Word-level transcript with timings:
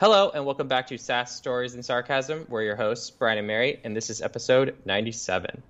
Hello, 0.00 0.30
and 0.32 0.46
welcome 0.46 0.68
back 0.68 0.86
to 0.86 0.96
Sass 0.96 1.34
Stories 1.34 1.74
and 1.74 1.84
Sarcasm. 1.84 2.46
We're 2.48 2.62
your 2.62 2.76
hosts, 2.76 3.10
Brian 3.10 3.36
and 3.36 3.48
Mary, 3.48 3.80
and 3.82 3.96
this 3.96 4.10
is 4.10 4.22
episode 4.22 4.76
97. 4.84 5.60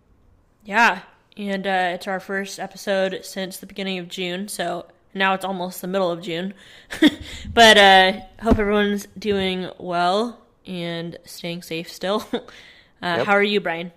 Yeah, 0.66 1.00
and 1.38 1.66
uh, 1.66 1.92
it's 1.94 2.06
our 2.06 2.20
first 2.20 2.58
episode 2.58 3.20
since 3.22 3.56
the 3.56 3.64
beginning 3.64 3.98
of 3.98 4.08
June, 4.08 4.46
so 4.48 4.84
now 5.14 5.32
it's 5.32 5.46
almost 5.46 5.80
the 5.80 5.86
middle 5.86 6.10
of 6.10 6.20
June. 6.20 6.52
but 7.54 7.78
uh, 7.78 8.12
hope 8.42 8.58
everyone's 8.58 9.06
doing 9.18 9.70
well 9.78 10.38
and 10.66 11.16
staying 11.24 11.62
safe 11.62 11.90
still. 11.90 12.28
uh, 12.32 12.40
Yep. 13.00 13.26
How 13.26 13.32
are 13.32 13.42
you, 13.42 13.62
Brian? 13.62 13.92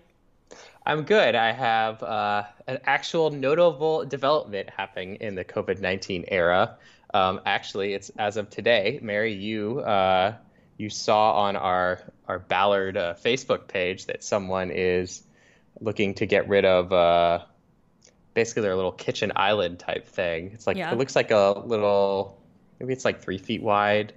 I'm 0.86 1.04
good. 1.04 1.36
I 1.36 1.52
have 1.52 2.02
uh, 2.04 2.43
an 2.68 2.79
actual 2.86 3.32
notable 3.32 4.05
development 4.05 4.70
happening 4.70 5.16
in 5.16 5.35
the 5.35 5.43
COVID 5.43 5.82
19 5.82 6.23
era. 6.29 6.77
Um, 7.13 7.41
actually, 7.45 7.93
it's 7.93 8.09
as 8.17 8.38
of 8.38 8.49
today. 8.49 8.99
Mary, 9.01 9.33
you 9.33 9.79
uh, 9.79 10.35
you 10.77 10.89
saw 10.89 11.34
on 11.34 11.55
our 11.55 11.99
our 12.27 12.39
Ballard 12.39 12.97
uh, 12.97 13.15
Facebook 13.15 13.67
page 13.67 14.05
that 14.05 14.23
someone 14.23 14.71
is 14.71 15.23
looking 15.79 16.13
to 16.15 16.25
get 16.25 16.47
rid 16.47 16.63
of 16.65 16.91
uh, 16.93 17.39
basically 18.34 18.61
their 18.63 18.75
little 18.75 18.91
kitchen 18.91 19.31
island 19.35 19.79
type 19.79 20.07
thing. 20.07 20.51
It's 20.53 20.67
like 20.67 20.77
Yeah. 20.77 20.91
it 20.91 20.97
looks 20.97 21.15
like 21.15 21.31
a 21.31 21.61
little 21.65 22.41
maybe 22.79 22.93
it's 22.93 23.05
like 23.05 23.21
three 23.21 23.37
feet 23.37 23.62
wide. 23.62 24.13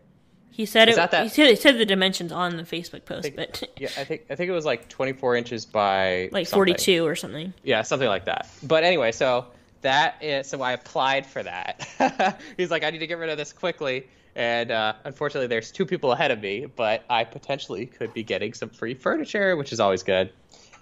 He 0.51 0.67
said 0.67 0.89
Is 0.89 0.95
it. 0.95 0.97
that 0.99 1.11
that- 1.11 1.23
He, 1.25 1.29
said, 1.31 1.49
he 1.51 1.57
said 1.57 1.79
the 1.79 1.85
dimensions 1.85 2.31
on 2.31 2.57
the 2.57 2.63
Facebook 2.63 3.05
post, 3.05 3.23
think- 3.25 3.35
but 3.37 3.65
Yeah, 3.77 3.89
I 3.99 4.05
think 4.05 4.27
I 4.31 4.37
think 4.37 4.49
it 4.49 4.53
was 4.53 4.65
like 4.65 4.89
24 4.89 5.35
inches 5.37 5.67
by 5.67 6.29
like 6.31 6.47
something. 6.47 6.59
42 6.75 7.05
or 7.05 7.17
something. 7.17 7.53
Yeah, 7.65 7.83
something 7.83 8.07
like 8.09 8.27
that. 8.27 8.49
But 8.63 8.85
anyway, 8.85 9.11
so 9.11 9.47
that 9.85 10.23
is 10.23 10.49
so 10.49 10.61
I 10.61 10.73
applied 10.73 11.27
for 11.27 11.43
that. 11.43 12.41
He's 12.57 12.71
like, 12.71 12.85
I 12.85 12.91
need 12.91 12.99
to 12.99 13.07
get 13.07 13.19
rid 13.19 13.31
of 13.31 13.39
this 13.39 13.53
quickly, 13.53 14.09
and 14.35 14.71
uh, 14.71 14.95
unfortunately, 15.05 15.47
there's 15.47 15.71
two 15.71 15.87
people 15.87 16.13
ahead 16.13 16.31
of 16.31 16.41
me, 16.41 16.67
but 16.67 17.05
I 17.09 17.25
potentially 17.25 17.87
could 17.87 18.13
be 18.13 18.25
getting 18.25 18.53
some 18.53 18.71
free 18.71 18.95
furniture, 18.95 19.57
which 19.57 19.73
is 19.73 19.81
always 19.81 20.03
good. 20.03 20.33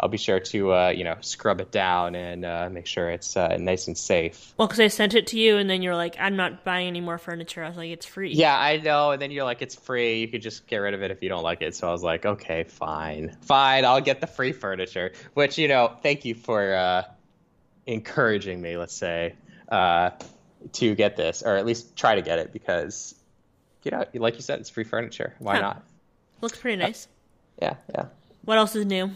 I'll 0.00 0.08
be 0.08 0.18
sure 0.18 0.40
to 0.40 0.72
uh, 0.72 0.88
you 0.88 1.04
know 1.04 1.16
scrub 1.20 1.60
it 1.60 1.70
down 1.70 2.14
and 2.14 2.44
uh, 2.44 2.68
make 2.70 2.86
sure 2.86 3.10
it's 3.10 3.36
uh, 3.36 3.56
nice 3.58 3.86
and 3.86 3.96
safe. 3.96 4.54
Well, 4.56 4.66
because 4.66 4.80
I 4.80 4.88
sent 4.88 5.14
it 5.14 5.28
to 5.28 5.38
you, 5.38 5.58
and 5.58 5.68
then 5.68 5.82
you're 5.82 5.94
like, 5.94 6.16
"I'm 6.18 6.36
not 6.36 6.64
buying 6.64 6.88
any 6.88 7.00
more 7.00 7.18
furniture." 7.18 7.62
I 7.62 7.68
was 7.68 7.76
like, 7.76 7.90
"It's 7.90 8.06
free." 8.06 8.32
Yeah, 8.32 8.58
I 8.58 8.78
know. 8.78 9.12
And 9.12 9.20
then 9.20 9.30
you're 9.30 9.44
like, 9.44 9.62
it's 9.62 9.74
free. 9.74 10.20
You 10.20 10.28
could 10.28 10.42
just 10.42 10.66
get 10.66 10.78
rid 10.78 10.94
of 10.94 11.02
it 11.02 11.10
if 11.10 11.22
you 11.22 11.28
don't 11.28 11.44
like 11.44 11.62
it. 11.62 11.76
So 11.76 11.88
I 11.88 11.92
was 11.92 12.02
like, 12.02 12.24
okay, 12.24 12.64
fine, 12.64 13.36
fine. 13.42 13.84
I'll 13.84 14.00
get 14.00 14.20
the 14.20 14.26
free 14.26 14.52
furniture. 14.52 15.12
Which 15.34 15.58
you 15.58 15.68
know, 15.68 15.94
thank 16.02 16.24
you 16.24 16.34
for 16.34 16.74
uh, 16.74 17.02
encouraging 17.86 18.60
me. 18.60 18.76
Let's 18.76 18.94
say 18.94 19.34
uh, 19.68 20.10
to 20.74 20.94
get 20.94 21.16
this, 21.16 21.42
or 21.42 21.56
at 21.56 21.66
least 21.66 21.96
try 21.96 22.14
to 22.14 22.22
get 22.22 22.38
it, 22.38 22.52
because 22.52 23.14
you 23.84 23.90
know, 23.90 24.04
like 24.14 24.34
you 24.36 24.42
said, 24.42 24.60
it's 24.60 24.70
free 24.70 24.84
furniture. 24.84 25.34
Why 25.38 25.56
Huh. 25.56 25.60
not? 25.62 25.82
looks 26.40 26.58
pretty 26.58 26.76
nice. 26.76 27.08
Yeah, 27.60 27.74
yeah. 27.94 28.06
What 28.44 28.58
else 28.58 28.74
is 28.74 28.86
new? 28.86 29.10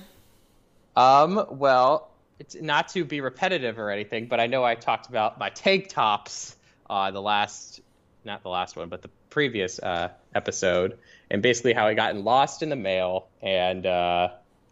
Um, 0.94 1.44
well, 1.50 2.10
it's 2.38 2.54
not 2.54 2.88
to 2.88 3.04
be 3.04 3.20
repetitive 3.20 3.78
or 3.78 3.90
anything, 3.90 4.26
but 4.26 4.40
I 4.40 4.46
know 4.46 4.64
I 4.64 4.74
talked 4.74 5.08
about 5.08 5.38
my 5.38 5.50
tank 5.50 5.88
tops 5.88 6.56
uh 6.88 7.10
the 7.10 7.20
last 7.20 7.80
not 8.24 8.42
the 8.42 8.48
last 8.48 8.76
one, 8.76 8.88
but 8.88 9.02
the 9.02 9.10
previous 9.30 9.78
uh 9.78 10.10
episode, 10.34 10.98
and 11.30 11.42
basically 11.42 11.72
how 11.72 11.86
I 11.86 11.94
gotten 11.94 12.24
lost 12.24 12.62
in 12.62 12.68
the 12.68 12.76
mail 12.76 13.28
and 13.42 13.84
uh 13.86 14.28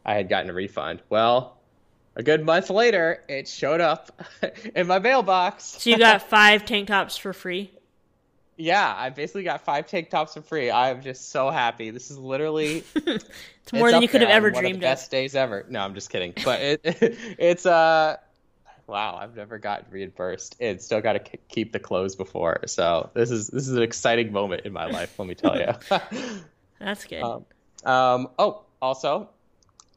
I 0.06 0.14
had 0.14 0.28
gotten 0.28 0.50
a 0.50 0.52
refund. 0.54 1.02
Well, 1.08 1.56
a 2.16 2.22
good 2.22 2.44
month 2.44 2.70
later, 2.70 3.22
it 3.28 3.48
showed 3.48 3.80
up 3.80 4.22
in 4.74 4.86
my 4.86 4.98
mailbox. 4.98 5.64
So 5.64 5.90
you 5.90 5.98
got 5.98 6.22
five 6.28 6.64
tank 6.64 6.88
tops 6.88 7.16
for 7.16 7.32
free. 7.32 7.70
Yeah, 8.56 8.94
I 8.96 9.10
basically 9.10 9.42
got 9.42 9.64
five 9.64 9.86
tank 9.88 10.10
tops 10.10 10.34
for 10.34 10.42
free. 10.42 10.70
I'm 10.70 11.02
just 11.02 11.30
so 11.32 11.50
happy. 11.50 11.90
This 11.90 12.10
is 12.12 12.18
literally 12.18 12.84
It's 12.94 13.72
more 13.72 13.88
It's 13.88 13.94
than 13.94 14.02
you 14.02 14.08
could 14.08 14.20
have 14.20 14.30
ever 14.30 14.50
One 14.50 14.62
dreamed 14.62 14.76
of 14.76 14.80
the 14.82 14.86
of. 14.86 14.92
best 14.92 15.10
days 15.10 15.34
ever. 15.34 15.64
No, 15.68 15.80
I'm 15.80 15.94
just 15.94 16.10
kidding. 16.10 16.34
But 16.44 16.60
it, 16.60 16.80
it's 17.38 17.66
uh, 17.66 18.16
wow, 18.86 19.16
I've 19.20 19.34
never 19.34 19.58
gotten 19.58 19.86
reimbursed 19.90 20.56
and 20.60 20.80
still 20.80 21.00
got 21.00 21.14
to 21.14 21.38
keep 21.48 21.72
the 21.72 21.80
clothes 21.80 22.14
before. 22.14 22.60
So 22.66 23.10
this 23.14 23.30
is 23.32 23.48
this 23.48 23.66
is 23.66 23.76
an 23.76 23.82
exciting 23.82 24.30
moment 24.32 24.66
in 24.66 24.72
my 24.72 24.86
life. 24.86 25.18
Let 25.18 25.26
me 25.26 25.34
tell 25.34 25.58
you. 25.58 25.72
That's 26.78 27.04
good. 27.06 27.22
um, 27.22 27.44
um, 27.84 28.28
oh, 28.38 28.62
also, 28.80 29.30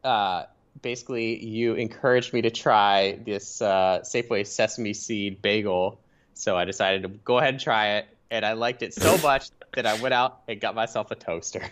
uh, 0.03 0.43
basically, 0.81 1.43
you 1.43 1.73
encouraged 1.73 2.33
me 2.33 2.41
to 2.41 2.49
try 2.51 3.19
this 3.25 3.61
uh, 3.61 3.99
Safeway 4.03 4.45
sesame 4.45 4.93
seed 4.93 5.41
bagel, 5.41 5.99
so 6.33 6.55
I 6.57 6.65
decided 6.65 7.03
to 7.03 7.09
go 7.09 7.37
ahead 7.39 7.53
and 7.55 7.59
try 7.59 7.97
it, 7.97 8.07
and 8.31 8.45
I 8.45 8.53
liked 8.53 8.83
it 8.83 8.93
so 8.93 9.17
much 9.23 9.49
that 9.73 9.85
I 9.85 9.99
went 10.01 10.13
out 10.13 10.41
and 10.47 10.59
got 10.59 10.75
myself 10.75 11.11
a 11.11 11.15
toaster. 11.15 11.63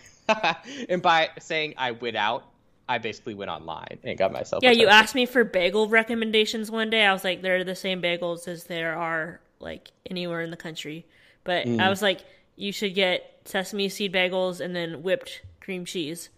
and 0.89 1.01
by 1.01 1.29
saying 1.39 1.75
I 1.77 1.91
went 1.91 2.15
out, 2.17 2.43
I 2.87 2.99
basically 2.99 3.33
went 3.33 3.49
online 3.49 3.97
and 4.03 4.17
got 4.17 4.31
myself. 4.31 4.63
yeah, 4.63 4.69
you 4.71 4.87
asked 4.87 5.15
me 5.15 5.25
for 5.25 5.43
bagel 5.43 5.87
recommendations 5.87 6.69
one 6.69 6.89
day. 6.91 7.03
I 7.03 7.13
was 7.13 7.23
like, 7.23 7.41
they're 7.41 7.63
the 7.63 7.75
same 7.75 7.99
bagels 8.01 8.47
as 8.47 8.65
there 8.65 8.95
are 8.95 9.39
like 9.59 9.89
anywhere 10.09 10.41
in 10.41 10.51
the 10.51 10.57
country. 10.57 11.05
But 11.43 11.65
Mm. 11.65 11.81
I 11.81 11.89
was 11.89 12.01
like, 12.03 12.19
you 12.55 12.71
should 12.71 12.93
get 12.93 13.39
sesame 13.45 13.89
seed 13.89 14.13
bagels 14.13 14.59
and 14.59 14.75
then 14.75 15.01
whipped 15.01 15.41
cream 15.61 15.83
cheese. 15.85 16.29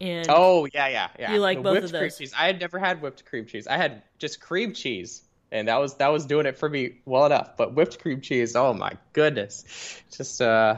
And 0.00 0.26
Oh 0.30 0.66
yeah, 0.72 0.88
yeah, 0.88 1.08
yeah. 1.18 1.32
You 1.34 1.40
like 1.40 1.58
The 1.58 1.62
both 1.62 1.72
whipped 1.72 1.84
of 1.86 1.98
cream 1.98 2.10
cheese. 2.10 2.32
I 2.36 2.46
had 2.46 2.60
never 2.60 2.78
had 2.78 3.02
whipped 3.02 3.24
cream 3.24 3.46
cheese. 3.46 3.66
I 3.66 3.76
had 3.76 4.02
just 4.18 4.40
cream 4.40 4.72
cheese, 4.72 5.22
and 5.52 5.68
that 5.68 5.78
was 5.78 5.94
that 5.96 6.08
was 6.08 6.24
doing 6.24 6.46
it 6.46 6.56
for 6.56 6.68
me 6.68 7.00
well 7.04 7.26
enough. 7.26 7.56
But 7.56 7.74
whipped 7.74 7.98
cream 8.00 8.20
cheese, 8.20 8.56
oh 8.56 8.72
my 8.72 8.92
goodness, 9.12 10.00
just 10.10 10.40
uh, 10.40 10.76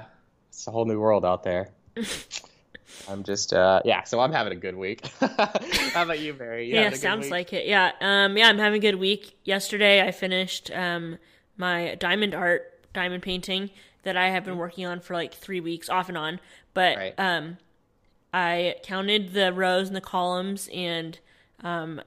it's 0.48 0.66
a 0.66 0.70
whole 0.70 0.84
new 0.86 0.98
world 0.98 1.24
out 1.24 1.44
there. 1.44 1.68
I'm 3.08 3.22
just 3.22 3.52
uh, 3.52 3.80
yeah. 3.84 4.02
So 4.04 4.20
I'm 4.20 4.32
having 4.32 4.52
a 4.52 4.56
good 4.56 4.76
week. 4.76 5.06
How 5.20 6.02
about 6.02 6.20
you, 6.20 6.34
Mary? 6.34 6.66
You 6.66 6.74
yeah, 6.74 6.82
having 6.84 6.88
a 6.88 6.96
good 6.96 7.02
sounds 7.02 7.30
like 7.30 7.52
it. 7.52 7.66
Yeah, 7.66 7.92
um, 8.00 8.36
yeah, 8.36 8.48
I'm 8.48 8.58
having 8.58 8.78
a 8.78 8.82
good 8.82 8.98
week. 8.98 9.36
Yesterday, 9.44 10.06
I 10.06 10.10
finished 10.10 10.70
um 10.72 11.18
my 11.56 11.94
diamond 11.96 12.34
art, 12.34 12.80
diamond 12.92 13.22
painting 13.22 13.70
that 14.02 14.16
I 14.16 14.28
have 14.30 14.44
been 14.44 14.56
working 14.56 14.84
on 14.86 15.00
for 15.00 15.14
like 15.14 15.32
three 15.34 15.60
weeks, 15.60 15.88
off 15.88 16.08
and 16.08 16.18
on. 16.18 16.40
But 16.74 16.96
Right. 16.96 17.14
um, 17.18 17.58
I 18.32 18.76
counted 18.82 19.32
the 19.32 19.52
rows 19.52 19.88
and 19.88 19.96
the 19.96 20.00
columns, 20.00 20.68
and 20.72 21.18
um, 21.62 22.00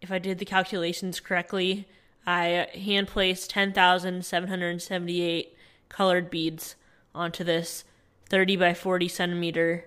if 0.00 0.12
I 0.12 0.18
did 0.18 0.38
the 0.38 0.44
calculations 0.44 1.18
correctly, 1.20 1.88
I 2.26 2.68
hand 2.74 3.08
placed 3.08 3.50
ten 3.50 3.72
thousand 3.72 4.24
seven 4.24 4.48
hundred 4.48 4.82
seventy-eight 4.82 5.56
colored 5.88 6.30
beads 6.30 6.76
onto 7.14 7.42
this 7.44 7.84
thirty 8.28 8.56
by 8.56 8.74
forty 8.74 9.08
centimeter 9.08 9.86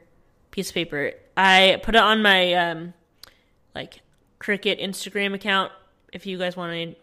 piece 0.51 0.69
of 0.69 0.75
paper. 0.75 1.13
I 1.37 1.79
put 1.83 1.95
it 1.95 2.01
on 2.01 2.21
my 2.21 2.53
um, 2.53 2.93
like 3.73 4.01
Cricut 4.39 4.83
Instagram 4.83 5.33
account. 5.33 5.71
If 6.11 6.25
you 6.25 6.37
guys 6.37 6.57
want 6.57 6.73
to 6.73 6.95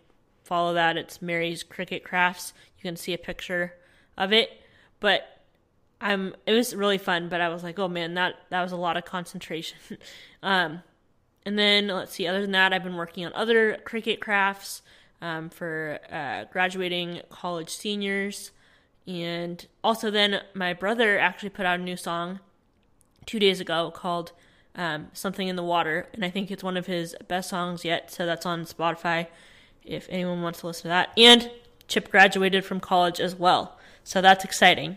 follow 0.42 0.74
that, 0.74 0.96
it's 0.96 1.22
Mary's 1.22 1.62
Cricut 1.62 2.02
Crafts. 2.02 2.52
You 2.78 2.82
can 2.82 2.96
see 2.96 3.14
a 3.14 3.18
picture 3.18 3.74
of 4.16 4.32
it. 4.32 4.50
But 5.00 5.31
I'm 6.02 6.34
it 6.46 6.52
was 6.52 6.74
really 6.74 6.98
fun, 6.98 7.28
but 7.28 7.40
I 7.40 7.48
was 7.48 7.62
like, 7.62 7.78
oh 7.78 7.88
man, 7.88 8.14
that 8.14 8.34
that 8.50 8.60
was 8.60 8.72
a 8.72 8.76
lot 8.76 8.96
of 8.96 9.04
concentration. 9.04 9.78
um, 10.42 10.82
and 11.46 11.58
then 11.58 11.86
let's 11.86 12.12
see. 12.12 12.26
Other 12.26 12.42
than 12.42 12.52
that, 12.52 12.72
I've 12.72 12.82
been 12.82 12.96
working 12.96 13.24
on 13.24 13.32
other 13.34 13.78
Cricut 13.86 14.20
crafts 14.20 14.82
um, 15.22 15.48
for 15.48 16.00
uh, 16.10 16.44
graduating 16.52 17.22
college 17.30 17.70
seniors, 17.70 18.50
and 19.06 19.64
also 19.82 20.10
then 20.10 20.42
my 20.54 20.72
brother 20.72 21.18
actually 21.18 21.50
put 21.50 21.64
out 21.64 21.78
a 21.78 21.82
new 21.82 21.96
song 21.96 22.40
two 23.24 23.38
days 23.38 23.60
ago 23.60 23.92
called 23.94 24.32
um, 24.74 25.06
"Something 25.12 25.46
in 25.46 25.54
the 25.54 25.62
Water," 25.62 26.08
and 26.12 26.24
I 26.24 26.30
think 26.30 26.50
it's 26.50 26.64
one 26.64 26.76
of 26.76 26.86
his 26.86 27.14
best 27.28 27.48
songs 27.48 27.84
yet. 27.84 28.10
So 28.10 28.26
that's 28.26 28.44
on 28.44 28.64
Spotify 28.64 29.28
if 29.84 30.08
anyone 30.10 30.42
wants 30.42 30.60
to 30.60 30.66
listen 30.66 30.82
to 30.82 30.88
that. 30.88 31.10
And 31.16 31.48
Chip 31.86 32.10
graduated 32.10 32.64
from 32.64 32.80
college 32.80 33.20
as 33.20 33.36
well, 33.36 33.78
so 34.02 34.20
that's 34.20 34.44
exciting. 34.44 34.96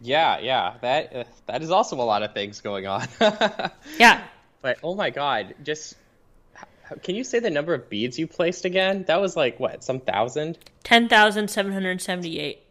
Yeah, 0.00 0.38
yeah. 0.38 0.74
That 0.80 1.14
uh, 1.16 1.24
that 1.46 1.62
is 1.62 1.70
also 1.70 1.96
a 1.96 2.02
lot 2.02 2.22
of 2.22 2.32
things 2.32 2.60
going 2.60 2.86
on. 2.86 3.06
Yeah, 3.98 4.22
But 4.62 4.78
oh 4.82 4.94
my 4.94 5.10
god, 5.10 5.54
just 5.62 5.94
can 7.02 7.14
you 7.14 7.22
say 7.24 7.38
the 7.38 7.50
number 7.50 7.74
of 7.74 7.88
beads 7.88 8.18
you 8.18 8.26
placed 8.26 8.64
again? 8.64 9.04
That 9.06 9.20
was 9.20 9.36
like 9.36 9.60
what, 9.60 9.84
some 9.84 10.00
thousand? 10.00 10.58
ten 10.82 11.08
thousand 11.08 11.48
seven 11.48 11.72
hundred 11.72 12.00
seventy-eight. 12.00 12.62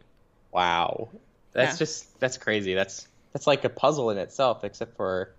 Wow. 0.52 1.08
That's 1.52 1.74
Yeah. 1.74 1.78
just 1.78 2.20
that's 2.20 2.36
crazy. 2.38 2.74
That's 2.74 3.06
that's 3.32 3.46
like 3.46 3.64
a 3.64 3.68
puzzle 3.68 4.10
in 4.10 4.18
itself, 4.18 4.64
except 4.64 4.96
for 4.96 5.32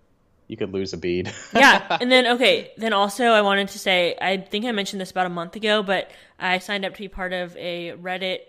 you 0.48 0.56
could 0.56 0.72
lose 0.72 0.92
a 0.92 0.96
bead. 0.98 1.32
yeah, 1.54 1.98
and 2.00 2.10
then 2.10 2.26
okay, 2.36 2.72
then 2.76 2.92
also 2.92 3.26
I 3.26 3.42
wanted 3.42 3.68
to 3.68 3.78
say 3.78 4.16
I 4.20 4.38
think 4.38 4.64
I 4.64 4.72
mentioned 4.72 5.00
this 5.00 5.10
about 5.10 5.26
a 5.26 5.30
month 5.30 5.56
ago, 5.56 5.82
but 5.82 6.10
I 6.38 6.58
signed 6.58 6.84
up 6.84 6.94
to 6.94 6.98
be 6.98 7.08
part 7.08 7.32
of 7.32 7.56
a 7.56 7.92
Reddit 7.92 8.40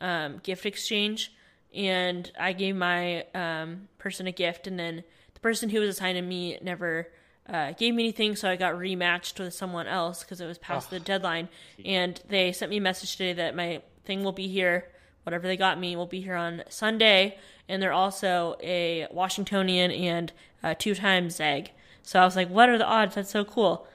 um, 0.00 0.38
gift 0.42 0.66
exchange, 0.66 1.32
and 1.74 2.30
I 2.38 2.52
gave 2.52 2.76
my 2.76 3.24
um, 3.34 3.88
person 3.98 4.26
a 4.26 4.32
gift, 4.32 4.66
and 4.66 4.78
then 4.78 5.04
the 5.34 5.40
person 5.40 5.70
who 5.70 5.80
was 5.80 5.90
assigned 5.90 6.16
to 6.16 6.22
me 6.22 6.58
never 6.62 7.08
uh, 7.48 7.72
gave 7.72 7.94
me 7.94 8.04
anything, 8.04 8.36
so 8.36 8.48
I 8.50 8.56
got 8.56 8.74
rematched 8.74 9.38
with 9.38 9.54
someone 9.54 9.86
else 9.86 10.22
because 10.22 10.40
it 10.40 10.46
was 10.46 10.58
past 10.58 10.90
the 10.90 11.00
deadline, 11.00 11.48
and 11.84 12.20
they 12.28 12.52
sent 12.52 12.70
me 12.70 12.78
a 12.78 12.80
message 12.80 13.12
today 13.12 13.32
that 13.34 13.56
my 13.56 13.82
thing 14.04 14.24
will 14.24 14.32
be 14.32 14.48
here 14.48 14.88
whatever 15.24 15.46
they 15.46 15.56
got 15.56 15.78
me 15.78 15.96
will 15.96 16.06
be 16.06 16.20
here 16.20 16.34
on 16.34 16.62
Sunday, 16.68 17.38
and 17.68 17.82
they're 17.82 17.92
also 17.92 18.56
a 18.62 19.06
Washingtonian 19.10 19.90
and 19.90 20.32
uh, 20.62 20.74
two 20.78 20.94
times 20.94 21.36
Zag. 21.36 21.70
So 22.02 22.20
I 22.20 22.24
was 22.24 22.36
like, 22.36 22.48
what 22.48 22.68
are 22.68 22.78
the 22.78 22.86
odds? 22.86 23.14
That's 23.14 23.30
so 23.30 23.44
cool. 23.44 23.86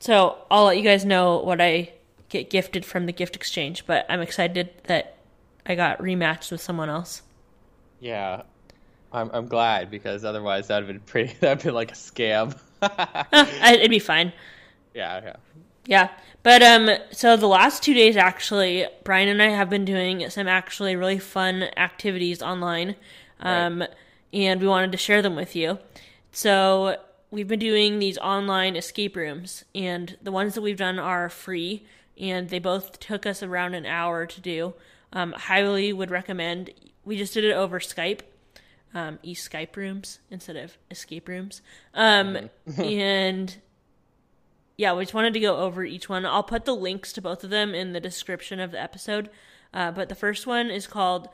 So 0.00 0.38
I'll 0.50 0.64
let 0.64 0.78
you 0.78 0.82
guys 0.82 1.04
know 1.04 1.38
what 1.38 1.60
I 1.60 1.92
get 2.30 2.48
gifted 2.48 2.84
from 2.86 3.06
the 3.06 3.12
gift 3.12 3.36
exchange, 3.36 3.86
but 3.86 4.06
I'm 4.08 4.20
excited 4.20 4.70
that 4.84 5.16
I 5.70 5.76
got 5.76 5.98
rematched 6.00 6.50
with 6.50 6.60
someone 6.60 6.88
else. 6.90 7.22
Yeah, 8.00 8.42
I'm 9.12 9.30
I'm 9.32 9.46
glad 9.46 9.90
because 9.90 10.24
otherwise 10.24 10.66
that'd 10.66 10.88
have 10.88 10.94
been 10.94 11.04
pretty. 11.06 11.34
That'd 11.40 11.62
been 11.62 11.74
like 11.74 11.92
a 11.92 11.94
scam. 11.94 12.58
It'd 13.72 13.90
be 13.90 13.98
fine. 13.98 14.32
Yeah, 14.94 15.20
yeah. 15.22 15.36
Yeah. 15.86 16.08
But 16.42 16.62
um 16.62 16.90
so 17.12 17.36
the 17.36 17.46
last 17.46 17.82
2 17.82 17.94
days 17.94 18.16
actually 18.16 18.86
Brian 19.04 19.28
and 19.28 19.42
I 19.42 19.48
have 19.48 19.70
been 19.70 19.84
doing 19.84 20.28
some 20.30 20.48
actually 20.48 20.96
really 20.96 21.18
fun 21.18 21.64
activities 21.76 22.42
online. 22.42 22.96
Um 23.40 23.80
right. 23.80 23.90
and 24.32 24.60
we 24.60 24.66
wanted 24.66 24.92
to 24.92 24.98
share 24.98 25.22
them 25.22 25.36
with 25.36 25.54
you. 25.54 25.78
So 26.32 26.96
we've 27.30 27.48
been 27.48 27.60
doing 27.60 27.98
these 27.98 28.18
online 28.18 28.76
escape 28.76 29.14
rooms 29.16 29.64
and 29.74 30.16
the 30.22 30.32
ones 30.32 30.54
that 30.54 30.62
we've 30.62 30.76
done 30.76 30.98
are 30.98 31.28
free 31.28 31.84
and 32.18 32.48
they 32.48 32.58
both 32.58 33.00
took 33.00 33.24
us 33.24 33.42
around 33.42 33.74
an 33.74 33.86
hour 33.86 34.26
to 34.26 34.40
do. 34.40 34.74
Um 35.12 35.32
highly 35.32 35.92
would 35.92 36.10
recommend. 36.10 36.70
We 37.04 37.16
just 37.16 37.34
did 37.34 37.44
it 37.44 37.52
over 37.52 37.80
Skype. 37.80 38.20
Um, 38.92 39.20
e 39.22 39.36
Skype 39.36 39.76
rooms 39.76 40.18
instead 40.30 40.56
of 40.56 40.76
escape 40.90 41.28
rooms. 41.28 41.62
Um, 41.94 42.50
mm-hmm. 42.68 42.80
and 42.82 43.56
yeah, 44.80 44.94
we 44.94 45.04
just 45.04 45.12
wanted 45.12 45.34
to 45.34 45.40
go 45.40 45.58
over 45.58 45.84
each 45.84 46.08
one. 46.08 46.24
I'll 46.24 46.42
put 46.42 46.64
the 46.64 46.74
links 46.74 47.12
to 47.12 47.20
both 47.20 47.44
of 47.44 47.50
them 47.50 47.74
in 47.74 47.92
the 47.92 48.00
description 48.00 48.58
of 48.58 48.70
the 48.70 48.80
episode. 48.80 49.28
Uh, 49.74 49.90
but 49.90 50.08
the 50.08 50.14
first 50.14 50.46
one 50.46 50.70
is 50.70 50.86
called 50.86 51.28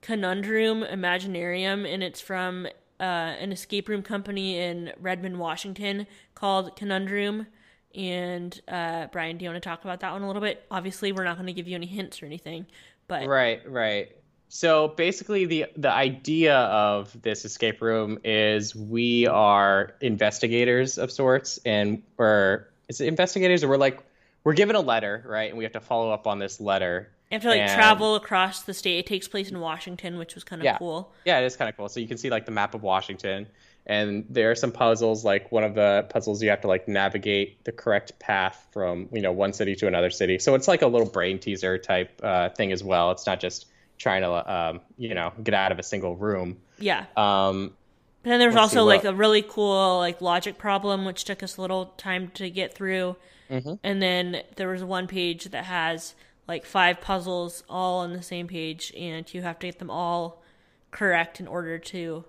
Conundrum 0.00 0.84
Imaginarium, 0.84 1.92
and 1.92 2.04
it's 2.04 2.20
from 2.20 2.66
uh, 3.00 3.02
an 3.02 3.50
escape 3.50 3.88
room 3.88 4.02
company 4.02 4.58
in 4.58 4.92
Redmond, 5.00 5.40
Washington 5.40 6.06
called 6.36 6.76
Conundrum. 6.76 7.48
And 7.94 8.60
uh, 8.68 9.08
Brian, 9.08 9.38
do 9.38 9.44
you 9.44 9.50
want 9.50 9.60
to 9.62 9.68
talk 9.68 9.82
about 9.84 9.98
that 10.00 10.12
one 10.12 10.22
a 10.22 10.26
little 10.26 10.42
bit? 10.42 10.64
Obviously, 10.70 11.10
we're 11.10 11.24
not 11.24 11.36
going 11.36 11.46
to 11.46 11.52
give 11.52 11.66
you 11.66 11.74
any 11.74 11.86
hints 11.86 12.22
or 12.22 12.26
anything, 12.26 12.66
but 13.08 13.26
right, 13.26 13.60
right. 13.70 14.10
So 14.48 14.88
basically, 14.88 15.46
the 15.46 15.66
the 15.76 15.90
idea 15.90 16.56
of 16.56 17.20
this 17.22 17.44
escape 17.44 17.82
room 17.82 18.18
is 18.24 18.74
we 18.74 19.26
are 19.26 19.94
investigators 20.00 20.98
of 20.98 21.10
sorts, 21.10 21.58
and 21.64 22.02
we're 22.16 22.66
is 22.88 23.00
it 23.00 23.08
investigators 23.08 23.64
or 23.64 23.68
we're 23.68 23.76
like 23.76 24.00
we're 24.44 24.52
given 24.52 24.76
a 24.76 24.80
letter, 24.80 25.24
right? 25.26 25.48
And 25.48 25.58
we 25.58 25.64
have 25.64 25.72
to 25.72 25.80
follow 25.80 26.10
up 26.10 26.26
on 26.26 26.38
this 26.38 26.60
letter. 26.60 27.10
You 27.30 27.36
have 27.36 27.42
to 27.42 27.48
like 27.48 27.60
and, 27.62 27.72
travel 27.72 28.14
across 28.14 28.62
the 28.62 28.74
state. 28.74 28.98
It 28.98 29.06
takes 29.06 29.26
place 29.26 29.50
in 29.50 29.58
Washington, 29.58 30.18
which 30.18 30.34
was 30.34 30.44
kind 30.44 30.62
of 30.62 30.64
yeah. 30.64 30.78
cool. 30.78 31.12
Yeah, 31.24 31.40
it 31.40 31.46
is 31.46 31.56
kind 31.56 31.68
of 31.68 31.76
cool. 31.76 31.88
So 31.88 31.98
you 31.98 32.06
can 32.06 32.18
see 32.18 32.30
like 32.30 32.44
the 32.44 32.52
map 32.52 32.74
of 32.74 32.82
Washington, 32.82 33.46
and 33.86 34.24
there 34.30 34.50
are 34.50 34.54
some 34.54 34.72
puzzles. 34.72 35.24
Like 35.24 35.52
one 35.52 35.64
of 35.64 35.74
the 35.74 36.06
puzzles, 36.08 36.42
you 36.42 36.50
have 36.50 36.62
to 36.62 36.68
like 36.68 36.88
navigate 36.88 37.64
the 37.64 37.72
correct 37.72 38.18
path 38.18 38.66
from 38.72 39.08
you 39.12 39.22
know 39.22 39.32
one 39.32 39.52
city 39.52 39.74
to 39.76 39.86
another 39.86 40.10
city. 40.10 40.38
So 40.38 40.54
it's 40.54 40.68
like 40.68 40.82
a 40.82 40.86
little 40.86 41.08
brain 41.08 41.38
teaser 41.38 41.78
type 41.78 42.20
uh, 42.22 42.50
thing 42.50 42.72
as 42.72 42.82
well. 42.82 43.10
It's 43.10 43.26
not 43.26 43.40
just 43.40 43.66
trying 43.98 44.22
to 44.22 44.52
um, 44.54 44.80
you 44.96 45.14
know 45.14 45.32
get 45.42 45.54
out 45.54 45.72
of 45.72 45.78
a 45.78 45.82
single 45.82 46.16
room. 46.16 46.58
Yeah. 46.78 47.06
Um, 47.16 47.74
but 48.22 48.30
then 48.30 48.38
there 48.38 48.48
was 48.48 48.56
also 48.56 48.84
like 48.84 49.04
a 49.04 49.12
really 49.12 49.42
cool 49.42 49.98
like 49.98 50.22
logic 50.22 50.56
problem, 50.56 51.04
which 51.04 51.24
took 51.24 51.42
us 51.42 51.58
a 51.58 51.60
little 51.60 51.86
time 51.98 52.30
to 52.34 52.48
get 52.48 52.74
through. 52.74 53.16
Mm-hmm. 53.50 53.74
And 53.82 54.00
then 54.00 54.42
there 54.56 54.68
was 54.68 54.82
one 54.82 55.06
page 55.06 55.44
that 55.44 55.64
has 55.64 56.14
like 56.48 56.64
five 56.64 57.00
puzzles 57.00 57.64
all 57.68 58.00
on 58.00 58.14
the 58.14 58.22
same 58.22 58.48
page, 58.48 58.92
and 58.96 59.32
you 59.32 59.42
have 59.42 59.58
to 59.58 59.66
get 59.66 59.78
them 59.78 59.90
all 59.90 60.42
correct 60.90 61.40
in 61.40 61.46
order 61.46 61.78
to, 61.78 62.24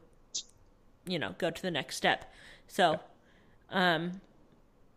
you 1.05 1.19
know, 1.19 1.35
go 1.37 1.49
to 1.49 1.61
the 1.61 1.71
next 1.71 1.97
step. 1.97 2.33
So, 2.67 2.99
um, 3.69 4.21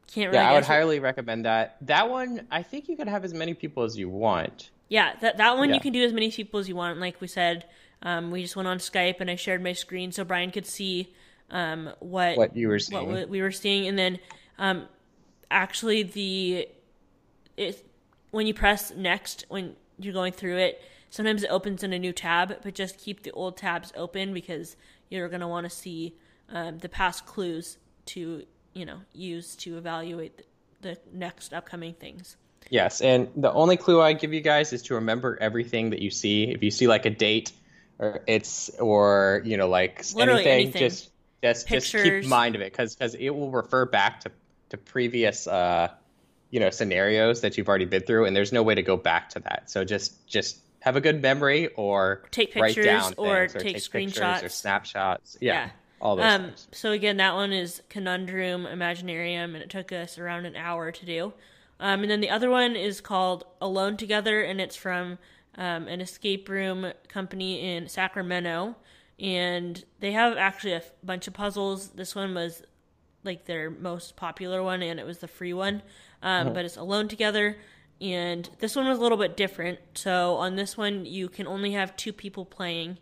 can't 0.08 0.32
really. 0.32 0.42
Yeah, 0.42 0.50
I 0.50 0.54
would 0.54 0.64
highly 0.64 1.00
recommend 1.00 1.44
that. 1.44 1.76
That 1.82 2.08
one, 2.08 2.46
I 2.50 2.62
think 2.62 2.88
you 2.88 2.96
can 2.96 3.08
have 3.08 3.24
as 3.24 3.34
many 3.34 3.54
people 3.54 3.82
as 3.82 3.96
you 3.96 4.08
want. 4.08 4.70
Yeah, 4.88 5.14
that 5.20 5.36
that 5.36 5.58
one 5.58 5.68
yeah. 5.68 5.74
you 5.74 5.80
can 5.80 5.92
do 5.92 6.02
as 6.02 6.12
many 6.12 6.30
people 6.30 6.60
as 6.60 6.68
you 6.68 6.76
want. 6.76 6.98
Like 6.98 7.20
we 7.20 7.26
said, 7.26 7.66
um, 8.02 8.30
we 8.30 8.42
just 8.42 8.56
went 8.56 8.68
on 8.68 8.78
Skype 8.78 9.20
and 9.20 9.30
I 9.30 9.36
shared 9.36 9.62
my 9.62 9.74
screen 9.74 10.12
so 10.12 10.24
Brian 10.24 10.50
could 10.50 10.66
see 10.66 11.12
um, 11.50 11.90
what 12.00 12.36
what 12.36 12.56
you 12.56 12.68
were 12.68 12.78
seeing. 12.78 13.10
What 13.10 13.28
we 13.28 13.42
were 13.42 13.52
seeing, 13.52 13.86
and 13.86 13.98
then 13.98 14.18
um, 14.58 14.86
actually 15.50 16.04
the 16.04 16.68
it 17.56 17.84
when 18.30 18.46
you 18.46 18.54
press 18.54 18.92
next 18.94 19.44
when 19.48 19.76
you're 19.98 20.14
going 20.14 20.32
through 20.32 20.56
it, 20.56 20.80
sometimes 21.10 21.42
it 21.42 21.50
opens 21.50 21.82
in 21.82 21.92
a 21.92 21.98
new 21.98 22.12
tab, 22.12 22.56
but 22.62 22.74
just 22.74 22.98
keep 22.98 23.22
the 23.22 23.30
old 23.32 23.56
tabs 23.56 23.92
open 23.96 24.32
because 24.32 24.76
you're 25.10 25.28
going 25.28 25.40
to 25.40 25.48
want 25.48 25.64
to 25.64 25.70
see 25.70 26.14
um, 26.50 26.78
the 26.78 26.88
past 26.88 27.26
clues 27.26 27.78
to 28.06 28.44
you 28.74 28.86
know 28.86 29.00
use 29.12 29.56
to 29.56 29.76
evaluate 29.78 30.42
the, 30.80 30.98
next 31.12 31.52
upcoming 31.52 31.94
things. 31.94 32.36
Yes, 32.70 33.00
and 33.00 33.28
the 33.36 33.52
only 33.52 33.76
clue 33.76 34.00
I 34.00 34.12
give 34.12 34.32
you 34.32 34.40
guys 34.40 34.72
is 34.72 34.82
to 34.84 34.94
remember 34.94 35.38
everything 35.40 35.90
that 35.90 36.00
you 36.00 36.10
see. 36.10 36.44
If 36.44 36.62
you 36.62 36.70
see 36.70 36.86
like 36.86 37.06
a 37.06 37.10
date 37.10 37.52
or 37.98 38.20
it's 38.26 38.70
or 38.78 39.42
you 39.44 39.56
know 39.56 39.68
like 39.68 40.04
anything, 40.16 40.46
anything, 40.46 40.78
just 40.78 41.10
just 41.42 41.66
Pictures. 41.66 41.90
just 41.92 42.04
keep 42.04 42.24
mind 42.26 42.54
of 42.54 42.60
it 42.60 42.72
because 42.72 42.94
because 42.94 43.14
it 43.14 43.30
will 43.30 43.50
refer 43.50 43.86
back 43.86 44.20
to 44.20 44.30
to 44.70 44.76
previous 44.76 45.46
uh 45.46 45.88
you 46.50 46.60
know 46.60 46.70
scenarios 46.70 47.40
that 47.40 47.56
you've 47.56 47.68
already 47.68 47.84
been 47.84 48.02
through 48.02 48.24
and 48.24 48.34
there's 48.34 48.52
no 48.52 48.62
way 48.62 48.74
to 48.74 48.82
go 48.82 48.96
back 48.96 49.30
to 49.30 49.40
that 49.40 49.70
so 49.70 49.84
just 49.84 50.26
just 50.26 50.58
have 50.80 50.96
a 50.96 51.00
good 51.00 51.20
memory 51.20 51.68
or 51.68 52.22
take 52.30 52.52
pictures 52.52 52.76
write 52.76 52.84
down 52.84 53.14
or, 53.16 53.42
or 53.42 53.46
take, 53.48 53.74
take 53.74 53.76
screenshots 53.76 54.42
or 54.42 54.48
snapshots 54.48 55.36
yeah, 55.40 55.52
yeah. 55.52 55.70
all 56.00 56.16
those 56.16 56.24
um, 56.24 56.44
things. 56.44 56.68
so 56.72 56.92
again 56.92 57.16
that 57.16 57.34
one 57.34 57.52
is 57.52 57.82
conundrum 57.88 58.64
imaginarium 58.64 59.54
and 59.54 59.56
it 59.56 59.70
took 59.70 59.92
us 59.92 60.18
around 60.18 60.46
an 60.46 60.56
hour 60.56 60.92
to 60.92 61.04
do 61.04 61.32
um, 61.80 62.02
and 62.02 62.10
then 62.10 62.20
the 62.20 62.30
other 62.30 62.50
one 62.50 62.76
is 62.76 63.00
called 63.00 63.44
alone 63.60 63.96
together 63.96 64.40
and 64.42 64.60
it's 64.60 64.76
from 64.76 65.18
um, 65.58 65.88
an 65.88 66.00
escape 66.00 66.48
room 66.48 66.92
company 67.08 67.74
in 67.74 67.88
Sacramento, 67.88 68.76
and 69.18 69.84
they 69.98 70.12
have 70.12 70.38
actually 70.38 70.72
a 70.72 70.82
bunch 71.02 71.26
of 71.26 71.34
puzzles. 71.34 71.88
This 71.88 72.14
one 72.14 72.32
was 72.32 72.62
like 73.24 73.44
their 73.44 73.68
most 73.68 74.14
popular 74.16 74.62
one, 74.62 74.82
and 74.82 75.00
it 75.00 75.04
was 75.04 75.18
the 75.18 75.28
free 75.28 75.52
one. 75.52 75.82
Um, 76.22 76.46
mm-hmm. 76.46 76.54
But 76.54 76.64
it's 76.64 76.76
alone 76.76 77.08
together, 77.08 77.56
and 78.00 78.48
this 78.58 78.76
one 78.76 78.86
was 78.86 78.98
a 78.98 79.00
little 79.00 79.18
bit 79.18 79.36
different. 79.36 79.78
So 79.94 80.36
on 80.36 80.56
this 80.56 80.76
one, 80.76 81.04
you 81.04 81.28
can 81.28 81.46
only 81.46 81.72
have 81.72 81.96
two 81.96 82.12
people 82.12 82.44
playing, 82.44 82.98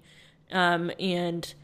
um, 0.52 0.90
and 0.98 1.54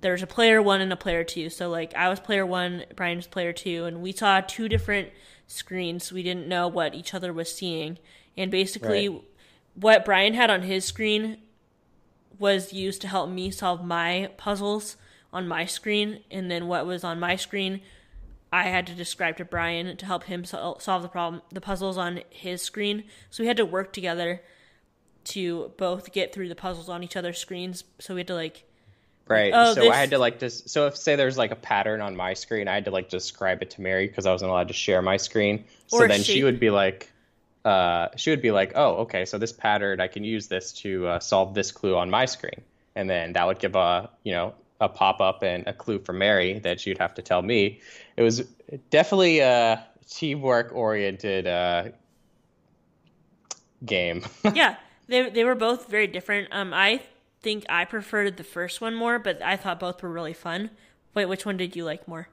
there's 0.00 0.22
a 0.22 0.26
player 0.26 0.62
one 0.62 0.80
and 0.80 0.92
a 0.92 0.96
player 0.96 1.24
two. 1.24 1.50
So 1.50 1.68
like 1.68 1.94
I 1.94 2.08
was 2.08 2.20
player 2.20 2.46
one, 2.46 2.84
Brian 2.94 3.16
was 3.16 3.26
player 3.26 3.52
two, 3.52 3.84
and 3.84 4.02
we 4.02 4.12
saw 4.12 4.40
two 4.40 4.68
different 4.68 5.08
screens. 5.46 6.12
We 6.12 6.22
didn't 6.22 6.46
know 6.46 6.68
what 6.68 6.94
each 6.94 7.14
other 7.14 7.32
was 7.32 7.54
seeing, 7.54 7.98
and 8.36 8.50
basically. 8.50 9.08
Right 9.08 9.22
what 9.80 10.04
Brian 10.04 10.34
had 10.34 10.50
on 10.50 10.62
his 10.62 10.84
screen 10.84 11.38
was 12.38 12.72
used 12.72 13.00
to 13.02 13.08
help 13.08 13.30
me 13.30 13.50
solve 13.50 13.84
my 13.84 14.30
puzzles 14.36 14.96
on 15.32 15.46
my 15.46 15.64
screen, 15.64 16.20
and 16.30 16.50
then 16.50 16.66
what 16.66 16.86
was 16.86 17.04
on 17.04 17.20
my 17.20 17.36
screen, 17.36 17.80
I 18.52 18.64
had 18.64 18.86
to 18.86 18.94
describe 18.94 19.36
to 19.38 19.44
Brian 19.44 19.96
to 19.96 20.06
help 20.06 20.24
him 20.24 20.44
sol- 20.44 20.80
solve 20.80 21.02
the 21.02 21.08
problem, 21.08 21.42
the 21.52 21.60
puzzles 21.60 21.98
on 21.98 22.22
his 22.30 22.62
screen. 22.62 23.04
So 23.30 23.42
we 23.42 23.46
had 23.46 23.58
to 23.58 23.66
work 23.66 23.92
together 23.92 24.42
to 25.24 25.72
both 25.76 26.12
get 26.12 26.32
through 26.32 26.48
the 26.48 26.54
puzzles 26.54 26.88
on 26.88 27.02
each 27.02 27.16
other's 27.16 27.38
screens. 27.38 27.84
So 27.98 28.14
we 28.14 28.20
had 28.20 28.28
to 28.28 28.34
like 28.34 28.64
Right. 29.28 29.52
Oh, 29.54 29.74
so 29.74 29.82
this... 29.82 29.92
I 29.92 29.96
had 29.96 30.10
to 30.10 30.18
like 30.18 30.38
just 30.38 30.70
so 30.70 30.86
if 30.86 30.96
say 30.96 31.16
there's 31.16 31.36
like 31.36 31.50
a 31.50 31.56
pattern 31.56 32.00
on 32.00 32.16
my 32.16 32.34
screen, 32.34 32.66
I 32.66 32.74
had 32.74 32.86
to 32.86 32.90
like 32.90 33.10
describe 33.10 33.62
it 33.62 33.70
to 33.72 33.82
Mary 33.82 34.06
because 34.06 34.26
I 34.26 34.32
wasn't 34.32 34.50
allowed 34.50 34.68
to 34.68 34.74
share 34.74 35.02
my 35.02 35.18
screen. 35.18 35.64
So 35.86 36.06
then 36.06 36.22
she 36.22 36.44
would 36.44 36.58
be 36.58 36.70
like, 36.70 37.10
uh, 37.64 38.08
she 38.16 38.30
would 38.30 38.40
be 38.40 38.50
like, 38.50 38.72
"Oh, 38.74 39.02
okay, 39.02 39.26
so 39.26 39.36
this 39.36 39.52
pattern, 39.52 40.00
I 40.00 40.08
can 40.08 40.24
use 40.24 40.48
this 40.48 40.72
to 40.74 41.06
uh, 41.06 41.18
solve 41.18 41.54
this 41.54 41.72
clue 41.72 41.96
on 41.96 42.08
my 42.08 42.24
screen," 42.24 42.62
and 42.96 43.08
then 43.08 43.34
that 43.34 43.46
would 43.46 43.58
give 43.58 43.76
a 43.76 44.08
you 44.22 44.32
know 44.32 44.54
a 44.80 44.88
pop 44.88 45.20
up 45.20 45.42
and 45.42 45.66
a 45.66 45.72
clue 45.72 45.98
for 45.98 46.12
Mary 46.12 46.58
that 46.60 46.80
she'd 46.80 46.98
have 46.98 47.14
to 47.14 47.22
tell 47.22 47.42
me. 47.42 47.80
It 48.16 48.22
was 48.22 48.42
definitely 48.90 49.40
a 49.40 49.84
teamwork 50.08 50.70
oriented 50.72 51.46
uh, 51.46 51.88
game. 53.84 54.24
yeah, 54.54 54.76
they 55.08 55.30
they 55.30 55.44
were 55.44 55.54
both 55.54 55.88
very 55.88 56.06
different. 56.06 56.48
Um, 56.52 56.72
I 56.72 57.02
think 57.40 57.64
I 57.68 57.84
preferred 57.84 58.36
the 58.36 58.44
first 58.44 58.80
one 58.80 58.94
more, 58.94 59.18
but 59.18 59.42
I 59.42 59.56
thought 59.56 59.80
both 59.80 60.02
were 60.02 60.10
really 60.10 60.34
fun. 60.34 60.70
Wait, 61.14 61.26
which 61.26 61.46
one 61.46 61.56
did 61.56 61.74
you 61.74 61.84
like 61.84 62.06
more? 62.06 62.28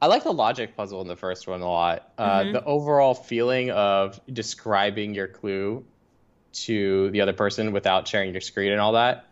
I 0.00 0.06
like 0.06 0.24
the 0.24 0.32
logic 0.32 0.76
puzzle 0.76 1.00
in 1.02 1.08
the 1.08 1.16
first 1.16 1.46
one 1.46 1.60
a 1.60 1.70
lot. 1.70 2.12
Uh, 2.18 2.40
mm-hmm. 2.40 2.52
The 2.52 2.64
overall 2.64 3.14
feeling 3.14 3.70
of 3.70 4.20
describing 4.32 5.14
your 5.14 5.28
clue 5.28 5.84
to 6.52 7.10
the 7.10 7.20
other 7.20 7.34
person 7.34 7.72
without 7.72 8.08
sharing 8.08 8.32
your 8.32 8.40
screen 8.40 8.72
and 8.72 8.80
all 8.80 8.92
that. 8.92 9.26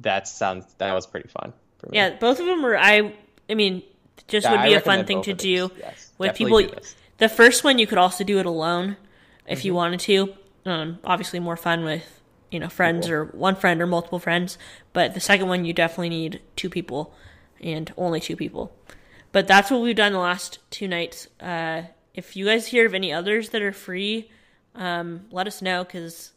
That 0.00 0.26
sounds 0.26 0.66
that 0.78 0.92
was 0.92 1.06
pretty 1.06 1.28
fun. 1.28 1.52
Yeah, 1.90 2.10
both 2.10 2.40
of 2.40 2.46
them 2.46 2.62
were. 2.62 2.78
I 2.78 3.14
I 3.48 3.54
mean, 3.54 3.82
just 4.28 4.44
yeah, 4.44 4.52
would 4.52 4.68
be 4.68 4.74
I 4.74 4.78
a 4.78 4.80
fun 4.80 5.04
thing 5.04 5.22
to 5.22 5.32
do 5.32 5.70
yes, 5.78 6.12
with 6.18 6.36
people. 6.36 6.62
The 7.18 7.28
first 7.28 7.64
one 7.64 7.78
you 7.78 7.86
could 7.86 7.98
also 7.98 8.24
do 8.24 8.38
it 8.38 8.46
alone 8.46 8.96
if 9.46 9.58
mm-hmm. 9.58 9.66
you 9.66 9.74
wanted 9.74 10.00
to. 10.00 10.34
Um, 10.64 10.98
obviously, 11.04 11.40
more 11.40 11.56
fun 11.56 11.84
with 11.84 12.20
you 12.50 12.60
know 12.60 12.68
friends 12.68 13.08
or 13.08 13.24
one 13.24 13.56
friend 13.56 13.80
or 13.80 13.86
multiple 13.86 14.18
friends. 14.18 14.58
But 14.92 15.14
the 15.14 15.20
second 15.20 15.48
one, 15.48 15.64
you 15.64 15.72
definitely 15.72 16.10
need 16.10 16.40
two 16.56 16.70
people, 16.70 17.14
and 17.60 17.92
only 17.96 18.20
two 18.20 18.36
people. 18.36 18.74
But 19.32 19.48
that's 19.48 19.70
what 19.70 19.80
we've 19.80 19.96
done 19.96 20.12
the 20.12 20.18
last 20.18 20.58
two 20.70 20.86
nights. 20.86 21.26
Uh, 21.40 21.82
if 22.14 22.36
you 22.36 22.44
guys 22.44 22.66
hear 22.66 22.86
of 22.86 22.94
any 22.94 23.12
others 23.12 23.48
that 23.50 23.62
are 23.62 23.72
free, 23.72 24.30
um, 24.74 25.26
let 25.30 25.46
us 25.46 25.62
know 25.62 25.84
because 25.84 26.32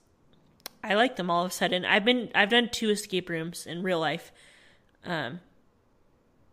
I 0.83 0.93
like 0.93 1.15
them 1.15 1.29
all 1.29 1.45
of 1.45 1.51
a 1.51 1.53
sudden. 1.53 1.83
I've 1.83 2.05
been 2.05 2.29
I've 2.33 2.49
done 2.49 2.69
two 2.71 2.89
escape 2.89 3.29
rooms 3.29 3.65
in 3.65 3.83
real 3.83 3.99
life, 3.99 4.31
um, 5.05 5.39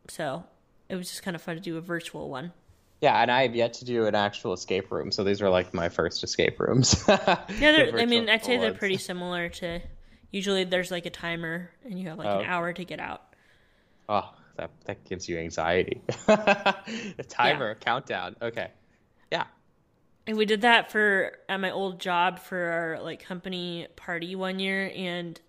so 0.09 0.45
it 0.89 0.97
was 0.97 1.09
just 1.09 1.23
kind 1.23 1.35
of 1.35 1.43
fun 1.43 1.57
to 1.57 1.61
do 1.61 1.77
a 1.77 1.81
virtual 1.81 2.29
one. 2.29 2.53
Yeah, 3.01 3.21
and 3.21 3.33
I 3.33 3.43
have 3.43 3.57
yet 3.57 3.75
to 3.75 3.85
do 3.85 4.07
an 4.07 4.15
actual 4.15 4.53
escape 4.53 4.93
room, 4.93 5.11
so 5.11 5.25
these 5.25 5.43
are 5.43 5.51
like 5.51 5.75
my 5.75 5.89
first 5.89 6.23
escape 6.23 6.61
rooms. 6.61 7.05
yeah, 7.09 7.91
I 7.97 8.07
mean, 8.07 8.29
I'd 8.29 8.45
say 8.45 8.59
they're 8.59 8.75
pretty 8.75 8.99
similar 8.99 9.49
to. 9.49 9.81
Usually, 10.31 10.63
there's 10.63 10.93
like 10.93 11.05
a 11.05 11.11
timer, 11.11 11.71
and 11.85 11.99
you 11.99 12.09
have 12.09 12.19
like 12.19 12.29
oh. 12.29 12.39
an 12.39 12.47
hour 12.47 12.73
to 12.73 12.85
get 12.85 13.01
out. 13.01 13.23
Oh, 14.09 14.33
that 14.57 14.71
that 14.85 15.05
gives 15.05 15.29
you 15.29 15.39
anxiety. 15.39 16.01
a 16.29 17.25
timer, 17.29 17.71
yeah. 17.71 17.85
countdown. 17.85 18.37
Okay, 18.41 18.69
yeah. 19.33 19.47
And 20.29 20.37
we 20.37 20.47
did 20.47 20.61
that 20.61 20.93
for 20.93 21.33
at 21.49 21.59
my 21.59 21.73
old 21.73 21.99
job 21.99 22.39
for 22.39 22.57
our 22.57 23.03
like 23.03 23.25
company 23.25 23.89
party 23.97 24.37
one 24.37 24.61
year, 24.61 24.93
and 24.95 25.41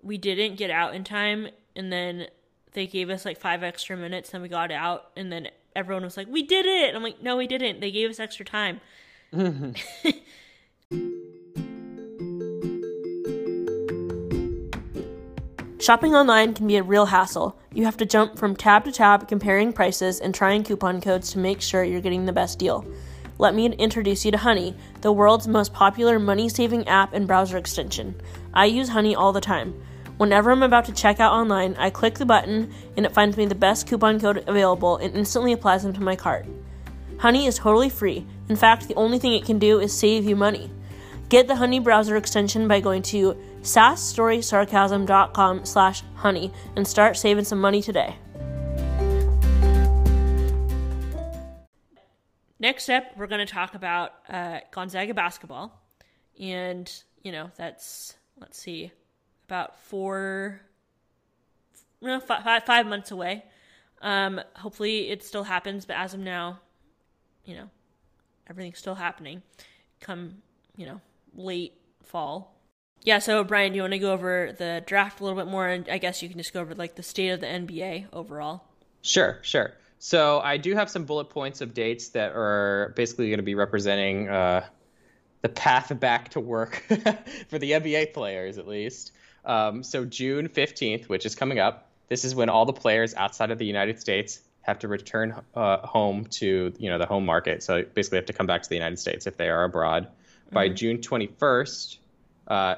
we 0.00 0.16
didn't 0.16 0.56
get 0.58 0.70
out 0.70 0.94
in 0.94 1.02
time, 1.02 1.48
and 1.78 1.90
then 1.92 2.26
they 2.72 2.86
gave 2.86 3.08
us 3.08 3.24
like 3.24 3.38
five 3.38 3.62
extra 3.62 3.96
minutes, 3.96 4.34
and 4.34 4.42
we 4.42 4.48
got 4.48 4.70
out, 4.70 5.12
and 5.16 5.32
then 5.32 5.48
everyone 5.74 6.02
was 6.02 6.18
like, 6.18 6.26
"We 6.28 6.42
did 6.42 6.66
it!" 6.66 6.94
I'm 6.94 7.02
like, 7.02 7.22
"No, 7.22 7.36
we 7.36 7.46
didn't. 7.46 7.80
They 7.80 7.90
gave 7.90 8.10
us 8.10 8.20
extra 8.20 8.44
time." 8.44 8.80
Shopping 15.80 16.14
online 16.14 16.52
can 16.52 16.66
be 16.66 16.76
a 16.76 16.82
real 16.82 17.06
hassle. 17.06 17.56
You 17.72 17.84
have 17.84 17.96
to 17.98 18.04
jump 18.04 18.36
from 18.36 18.56
tab 18.56 18.84
to 18.84 18.92
tab 18.92 19.28
comparing 19.28 19.72
prices 19.72 20.18
and 20.20 20.34
trying 20.34 20.64
coupon 20.64 21.00
codes 21.00 21.30
to 21.32 21.38
make 21.38 21.60
sure 21.60 21.84
you're 21.84 22.00
getting 22.00 22.26
the 22.26 22.32
best 22.32 22.58
deal. 22.58 22.84
Let 23.38 23.54
me 23.54 23.66
introduce 23.66 24.24
you 24.24 24.32
to 24.32 24.38
Honey, 24.38 24.74
the 25.00 25.12
world's 25.12 25.46
most 25.46 25.72
popular 25.72 26.18
money 26.18 26.48
saving 26.48 26.88
app 26.88 27.12
and 27.14 27.28
browser 27.28 27.56
extension. 27.56 28.20
I 28.52 28.66
use 28.66 28.88
Honey 28.88 29.14
all 29.14 29.32
the 29.32 29.40
time. 29.40 29.80
Whenever 30.18 30.50
I'm 30.50 30.62
about 30.64 30.84
to 30.86 30.92
check 30.92 31.20
out 31.20 31.32
online, 31.32 31.76
I 31.78 31.90
click 31.90 32.18
the 32.18 32.26
button 32.26 32.74
and 32.96 33.06
it 33.06 33.14
finds 33.14 33.36
me 33.36 33.46
the 33.46 33.54
best 33.54 33.86
coupon 33.86 34.18
code 34.18 34.42
available 34.48 34.96
and 34.96 35.14
instantly 35.14 35.52
applies 35.52 35.84
them 35.84 35.92
to 35.92 36.02
my 36.02 36.16
cart. 36.16 36.44
Honey 37.18 37.46
is 37.46 37.56
totally 37.56 37.88
free. 37.88 38.26
In 38.48 38.56
fact, 38.56 38.88
the 38.88 38.96
only 38.96 39.20
thing 39.20 39.32
it 39.32 39.44
can 39.44 39.60
do 39.60 39.78
is 39.78 39.96
save 39.96 40.24
you 40.24 40.34
money. 40.34 40.72
Get 41.28 41.46
the 41.46 41.54
Honey 41.54 41.78
browser 41.78 42.16
extension 42.16 42.66
by 42.66 42.80
going 42.80 43.02
to 43.02 43.36
sassstorysarcasm.com 43.62 45.64
slash 45.64 46.02
honey 46.16 46.52
and 46.74 46.84
start 46.84 47.16
saving 47.16 47.44
some 47.44 47.60
money 47.60 47.80
today. 47.80 48.16
Next 52.58 52.88
up, 52.88 53.04
we're 53.16 53.28
going 53.28 53.46
to 53.46 53.52
talk 53.52 53.76
about 53.76 54.14
uh, 54.28 54.58
Gonzaga 54.72 55.14
basketball. 55.14 55.80
And, 56.40 56.92
you 57.22 57.30
know, 57.30 57.52
that's, 57.56 58.16
let's 58.40 58.58
see, 58.58 58.90
about 59.48 59.80
four, 59.80 60.60
no, 62.02 62.20
five, 62.20 62.64
five 62.64 62.86
months 62.86 63.10
away. 63.10 63.44
Um, 64.02 64.40
hopefully 64.54 65.08
it 65.08 65.24
still 65.24 65.44
happens, 65.44 65.84
but 65.84 65.96
as 65.96 66.14
of 66.14 66.20
now, 66.20 66.60
you 67.44 67.54
know, 67.54 67.70
everything's 68.48 68.78
still 68.78 68.94
happening. 68.94 69.42
Come, 70.00 70.36
you 70.76 70.86
know, 70.86 71.00
late 71.34 71.72
fall. 72.02 72.54
Yeah, 73.02 73.20
so 73.20 73.42
Brian, 73.42 73.72
do 73.72 73.76
you 73.76 73.82
want 73.82 73.92
to 73.92 73.98
go 73.98 74.12
over 74.12 74.54
the 74.56 74.82
draft 74.86 75.20
a 75.20 75.24
little 75.24 75.38
bit 75.38 75.50
more? 75.50 75.66
And 75.66 75.88
I 75.88 75.98
guess 75.98 76.22
you 76.22 76.28
can 76.28 76.38
just 76.38 76.52
go 76.52 76.60
over 76.60 76.74
like 76.74 76.96
the 76.96 77.02
state 77.02 77.30
of 77.30 77.40
the 77.40 77.46
NBA 77.46 78.06
overall. 78.12 78.64
Sure, 79.02 79.38
sure. 79.42 79.72
So 79.98 80.40
I 80.40 80.58
do 80.58 80.74
have 80.74 80.90
some 80.90 81.04
bullet 81.04 81.30
points 81.30 81.60
of 81.60 81.74
dates 81.74 82.08
that 82.10 82.32
are 82.32 82.92
basically 82.96 83.28
going 83.28 83.38
to 83.38 83.44
be 83.44 83.54
representing 83.54 84.28
uh, 84.28 84.64
the 85.42 85.48
path 85.48 85.98
back 85.98 86.28
to 86.30 86.40
work 86.40 86.84
for 87.48 87.58
the 87.58 87.72
NBA 87.72 88.12
players, 88.12 88.58
at 88.58 88.68
least. 88.68 89.12
Um, 89.44 89.82
so 89.82 90.04
June 90.04 90.48
15th, 90.48 91.08
which 91.08 91.26
is 91.26 91.34
coming 91.34 91.58
up, 91.58 91.88
this 92.08 92.24
is 92.24 92.34
when 92.34 92.48
all 92.48 92.64
the 92.64 92.72
players 92.72 93.14
outside 93.14 93.50
of 93.50 93.58
the 93.58 93.66
United 93.66 94.00
States 94.00 94.40
have 94.62 94.78
to 94.80 94.88
return 94.88 95.34
uh, 95.54 95.78
home 95.78 96.26
to 96.26 96.72
you 96.78 96.90
know 96.90 96.98
the 96.98 97.06
home 97.06 97.24
market. 97.24 97.62
So 97.62 97.82
basically, 97.82 98.18
have 98.18 98.26
to 98.26 98.32
come 98.32 98.46
back 98.46 98.62
to 98.62 98.68
the 98.68 98.74
United 98.74 98.98
States 98.98 99.26
if 99.26 99.36
they 99.36 99.48
are 99.48 99.64
abroad. 99.64 100.04
Mm-hmm. 100.04 100.54
By 100.54 100.68
June 100.68 100.98
21st, 100.98 101.98
uh, 102.48 102.74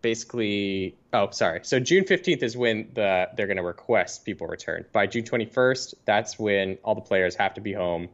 basically, 0.00 0.96
oh 1.12 1.30
sorry. 1.30 1.60
So 1.64 1.80
June 1.80 2.04
15th 2.04 2.42
is 2.42 2.56
when 2.56 2.90
the 2.94 3.28
they're 3.36 3.46
going 3.46 3.56
to 3.56 3.64
request 3.64 4.24
people 4.24 4.46
return. 4.46 4.84
By 4.92 5.06
June 5.06 5.24
21st, 5.24 5.94
that's 6.04 6.38
when 6.38 6.78
all 6.84 6.94
the 6.94 7.00
players 7.00 7.34
have 7.36 7.54
to 7.54 7.60
be 7.60 7.72
home. 7.72 8.08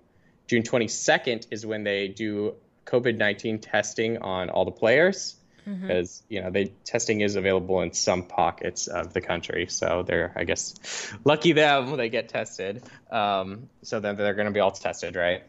June 0.46 0.62
22nd 0.62 1.46
is 1.50 1.64
when 1.64 1.84
they 1.84 2.08
do 2.08 2.54
COVID 2.87 3.16
19 3.16 3.58
testing 3.61 4.18
on 4.18 4.50
all 4.50 4.64
the 4.64 4.72
players 4.72 5.37
because 5.64 6.23
mm-hmm. 6.23 6.35
you 6.35 6.42
know 6.42 6.50
they 6.50 6.66
testing 6.85 7.21
is 7.21 7.37
available 7.37 7.81
in 7.83 7.92
some 7.92 8.25
pockets 8.25 8.87
of 8.87 9.12
the 9.12 9.21
country 9.21 9.66
so 9.69 10.02
they're 10.07 10.33
i 10.37 10.45
guess 10.45 10.75
lucky 11.25 11.52
them 11.52 11.88
when 11.88 11.99
they 11.99 12.09
get 12.09 12.28
tested 12.28 12.83
um, 13.11 13.69
so 13.83 14.00
then 14.00 14.16
they're 14.16 14.35
going 14.35 14.47
to 14.47 14.52
be 14.52 14.61
all 14.61 14.71
tested 14.71 15.16
right 15.16 15.45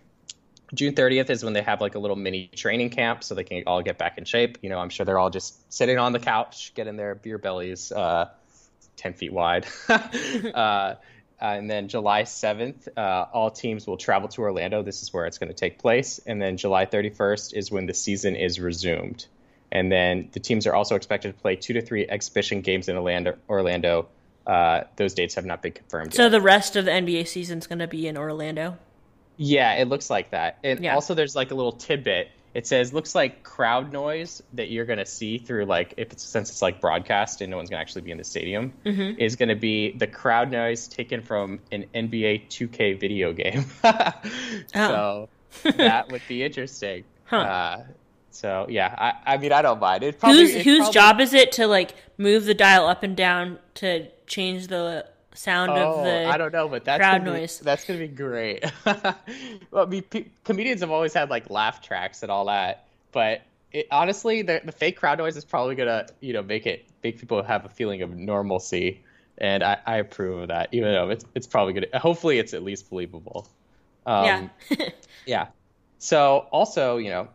june 0.73 0.93
30th 0.93 1.29
is 1.29 1.43
when 1.43 1.53
they 1.53 1.61
have 1.61 1.81
like 1.81 1.95
a 1.95 1.99
little 1.99 2.15
mini 2.15 2.49
training 2.55 2.89
camp 2.89 3.23
so 3.23 3.35
they 3.35 3.43
can 3.43 3.63
all 3.67 3.81
get 3.81 3.97
back 3.97 4.17
in 4.17 4.25
shape 4.25 4.57
you 4.61 4.69
know 4.69 4.77
i'm 4.77 4.89
sure 4.89 5.05
they're 5.05 5.19
all 5.19 5.29
just 5.29 5.71
sitting 5.73 5.97
on 5.97 6.13
the 6.13 6.19
couch 6.19 6.73
getting 6.75 6.95
their 6.95 7.15
beer 7.15 7.37
bellies 7.37 7.91
uh, 7.91 8.29
10 8.97 9.13
feet 9.13 9.33
wide 9.33 9.65
uh, 9.89 10.95
and 11.43 11.69
then 11.69 11.89
July 11.89 12.23
7th, 12.23 12.87
uh, 12.95 13.25
all 13.33 13.51
teams 13.51 13.85
will 13.85 13.97
travel 13.97 14.29
to 14.29 14.41
Orlando. 14.41 14.81
This 14.81 15.03
is 15.03 15.11
where 15.11 15.25
it's 15.25 15.37
going 15.37 15.49
to 15.49 15.53
take 15.53 15.77
place. 15.77 16.19
And 16.25 16.41
then 16.41 16.55
July 16.55 16.85
31st 16.85 17.53
is 17.53 17.69
when 17.69 17.85
the 17.85 17.93
season 17.93 18.37
is 18.37 18.61
resumed. 18.61 19.25
And 19.73 19.91
then 19.91 20.29
the 20.31 20.39
teams 20.39 20.67
are 20.67 20.75
also 20.75 20.95
expected 20.95 21.35
to 21.35 21.41
play 21.41 21.55
two 21.55 21.73
to 21.73 21.81
three 21.81 22.07
exhibition 22.07 22.61
games 22.61 22.87
in 22.87 22.95
Orlando. 22.95 24.07
Uh, 24.45 24.81
those 24.97 25.15
dates 25.15 25.33
have 25.33 25.45
not 25.45 25.63
been 25.63 25.71
confirmed. 25.71 26.13
So 26.13 26.23
yet. 26.23 26.29
the 26.29 26.41
rest 26.41 26.75
of 26.75 26.85
the 26.85 26.91
NBA 26.91 27.27
season 27.27 27.57
is 27.57 27.65
going 27.65 27.79
to 27.79 27.87
be 27.87 28.07
in 28.07 28.15
Orlando. 28.15 28.77
Yeah, 29.35 29.73
it 29.73 29.89
looks 29.89 30.11
like 30.11 30.29
that. 30.29 30.59
And 30.63 30.83
yeah. 30.83 30.93
also, 30.93 31.15
there's 31.15 31.35
like 31.35 31.49
a 31.49 31.55
little 31.55 31.71
tidbit. 31.71 32.29
It 32.53 32.67
says 32.67 32.93
looks 32.93 33.15
like 33.15 33.41
crowd 33.41 33.91
noise 33.91 34.43
that 34.53 34.69
you're 34.69 34.85
going 34.85 34.99
to 34.99 35.07
see 35.07 35.39
through 35.39 35.65
like 35.65 35.95
if 35.97 36.11
it's 36.11 36.21
since 36.21 36.51
it's 36.51 36.61
like 36.61 36.79
broadcast 36.79 37.41
and 37.41 37.49
no 37.49 37.57
one's 37.57 37.71
going 37.71 37.79
to 37.79 37.81
actually 37.81 38.03
be 38.03 38.11
in 38.11 38.19
the 38.19 38.23
stadium 38.23 38.73
mm-hmm. 38.85 39.19
is 39.19 39.37
going 39.37 39.49
to 39.49 39.55
be 39.55 39.91
the 39.93 40.05
crowd 40.05 40.51
noise 40.51 40.87
taken 40.87 41.23
from 41.23 41.61
an 41.71 41.85
NBA 41.95 42.49
2K 42.49 42.99
video 42.99 43.33
game. 43.33 43.65
oh. 43.83 44.13
So 44.75 45.29
that 45.63 46.11
would 46.11 46.21
be 46.27 46.43
interesting. 46.43 47.05
Huh. 47.25 47.37
Uh, 47.37 47.83
so 48.33 48.65
yeah, 48.67 48.95
I, 48.97 49.33
I 49.33 49.37
mean 49.37 49.51
I 49.51 49.61
don't 49.61 49.79
mind. 49.79 50.03
It 50.03 50.19
probably, 50.19 50.51
whose 50.51 50.63
whose 50.63 50.77
probably... 50.79 50.93
job 50.93 51.19
is 51.21 51.33
it 51.33 51.51
to 51.53 51.67
like 51.67 51.95
move 52.17 52.45
the 52.45 52.53
dial 52.53 52.87
up 52.87 53.03
and 53.03 53.15
down 53.15 53.59
to 53.75 54.07
change 54.27 54.67
the 54.67 55.05
sound 55.35 55.71
oh, 55.71 55.99
of 55.99 56.05
the 56.05 56.25
I 56.25 56.37
don't 56.37 56.51
know, 56.51 56.67
but 56.67 56.83
that's 56.85 56.99
crowd 56.99 57.23
gonna 57.23 57.39
noise. 57.39 57.59
Be, 57.59 57.65
that's 57.65 57.85
gonna 57.85 57.99
be 57.99 58.07
great. 58.07 58.65
well, 58.85 59.15
I 59.75 59.85
mean, 59.85 60.01
p- 60.03 60.31
comedians 60.43 60.81
have 60.81 60.91
always 60.91 61.13
had 61.13 61.29
like 61.29 61.49
laugh 61.49 61.81
tracks 61.81 62.23
and 62.23 62.31
all 62.31 62.45
that, 62.45 62.87
but 63.11 63.41
it, 63.71 63.87
honestly, 63.91 64.41
the, 64.41 64.61
the 64.63 64.71
fake 64.71 64.97
crowd 64.97 65.19
noise 65.19 65.37
is 65.37 65.45
probably 65.45 65.75
gonna 65.75 66.07
you 66.19 66.33
know 66.33 66.41
make 66.41 66.65
it 66.65 66.85
make 67.03 67.19
people 67.19 67.43
have 67.43 67.65
a 67.65 67.69
feeling 67.69 68.01
of 68.01 68.15
normalcy, 68.15 69.03
and 69.37 69.63
I, 69.63 69.77
I 69.85 69.97
approve 69.97 70.39
of 70.39 70.47
that. 70.47 70.69
Even 70.71 70.91
though 70.91 71.09
it's 71.09 71.25
it's 71.35 71.47
probably 71.47 71.73
gonna 71.73 71.99
hopefully 71.99 72.39
it's 72.39 72.53
at 72.53 72.63
least 72.63 72.89
believable. 72.89 73.47
Um, 74.05 74.49
yeah. 74.69 74.89
yeah. 75.25 75.47
So 75.99 76.47
also, 76.51 76.97
you 76.97 77.09
know, 77.09 77.29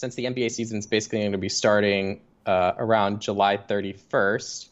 since 0.00 0.14
the 0.14 0.24
NBA 0.24 0.50
season 0.50 0.78
is 0.78 0.86
basically 0.86 1.20
going 1.20 1.32
to 1.32 1.38
be 1.38 1.50
starting 1.50 2.22
uh, 2.46 2.72
around 2.78 3.20
July 3.20 3.58
31st, 3.58 4.68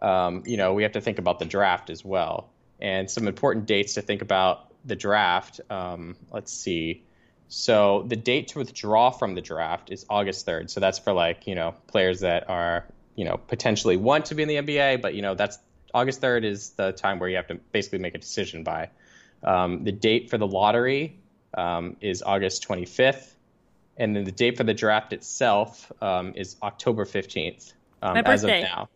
um, 0.00 0.42
you 0.46 0.56
know, 0.56 0.72
we 0.72 0.84
have 0.84 0.92
to 0.92 1.02
think 1.02 1.18
about 1.18 1.38
the 1.38 1.44
draft 1.44 1.90
as 1.90 2.02
well. 2.02 2.48
And 2.80 3.10
some 3.10 3.28
important 3.28 3.66
dates 3.66 3.94
to 3.94 4.02
think 4.02 4.22
about 4.22 4.72
the 4.86 4.96
draft. 4.96 5.60
Um, 5.68 6.16
let's 6.32 6.50
see. 6.50 7.02
So 7.48 8.06
the 8.08 8.16
date 8.16 8.48
to 8.48 8.58
withdraw 8.60 9.10
from 9.10 9.34
the 9.34 9.42
draft 9.42 9.92
is 9.92 10.06
August 10.08 10.46
3rd. 10.46 10.70
So 10.70 10.80
that's 10.80 10.98
for 10.98 11.12
like, 11.12 11.46
you 11.46 11.54
know, 11.54 11.74
players 11.88 12.20
that 12.20 12.48
are, 12.48 12.86
you 13.16 13.26
know, 13.26 13.36
potentially 13.36 13.98
want 13.98 14.26
to 14.26 14.34
be 14.34 14.42
in 14.42 14.48
the 14.48 14.56
NBA, 14.56 15.02
but, 15.02 15.14
you 15.14 15.20
know, 15.20 15.34
that's 15.34 15.58
August 15.92 16.22
3rd 16.22 16.44
is 16.44 16.70
the 16.70 16.92
time 16.92 17.18
where 17.18 17.28
you 17.28 17.36
have 17.36 17.48
to 17.48 17.56
basically 17.72 17.98
make 17.98 18.14
a 18.14 18.18
decision 18.18 18.64
by. 18.64 18.88
Um, 19.44 19.84
the 19.84 19.92
date 19.92 20.30
for 20.30 20.38
the 20.38 20.46
lottery 20.46 21.18
um, 21.52 21.96
is 22.00 22.22
August 22.22 22.66
25th 22.66 23.34
and 24.00 24.16
then 24.16 24.24
the 24.24 24.32
date 24.32 24.56
for 24.56 24.64
the 24.64 24.74
draft 24.74 25.12
itself 25.12 25.92
um, 26.00 26.32
is 26.34 26.56
October 26.62 27.04
fifteenth. 27.04 27.72
Um, 28.02 28.14
My 28.14 28.22
birthday. 28.22 28.62
As 28.62 28.64
of 28.64 28.68
now. 28.70 28.88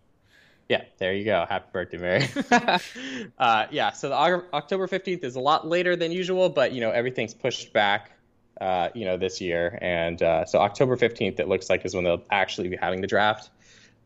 Yeah, 0.68 0.82
there 0.96 1.12
you 1.12 1.26
go. 1.26 1.44
Happy 1.46 1.68
birthday, 1.72 1.98
Mary. 1.98 2.26
uh, 3.38 3.66
yeah, 3.70 3.92
so 3.92 4.08
the 4.08 4.14
October 4.54 4.86
fifteenth 4.86 5.22
is 5.22 5.36
a 5.36 5.40
lot 5.40 5.68
later 5.68 5.94
than 5.94 6.10
usual, 6.10 6.48
but 6.48 6.72
you 6.72 6.80
know 6.80 6.90
everything's 6.90 7.34
pushed 7.34 7.72
back. 7.72 8.12
Uh, 8.60 8.88
you 8.94 9.04
know 9.04 9.16
this 9.18 9.40
year, 9.40 9.78
and 9.82 10.22
uh, 10.22 10.46
so 10.46 10.58
October 10.58 10.96
fifteenth 10.96 11.38
it 11.38 11.48
looks 11.48 11.68
like 11.68 11.84
is 11.84 11.94
when 11.94 12.04
they'll 12.04 12.22
actually 12.30 12.68
be 12.68 12.76
having 12.76 13.00
the 13.02 13.06
draft. 13.06 13.50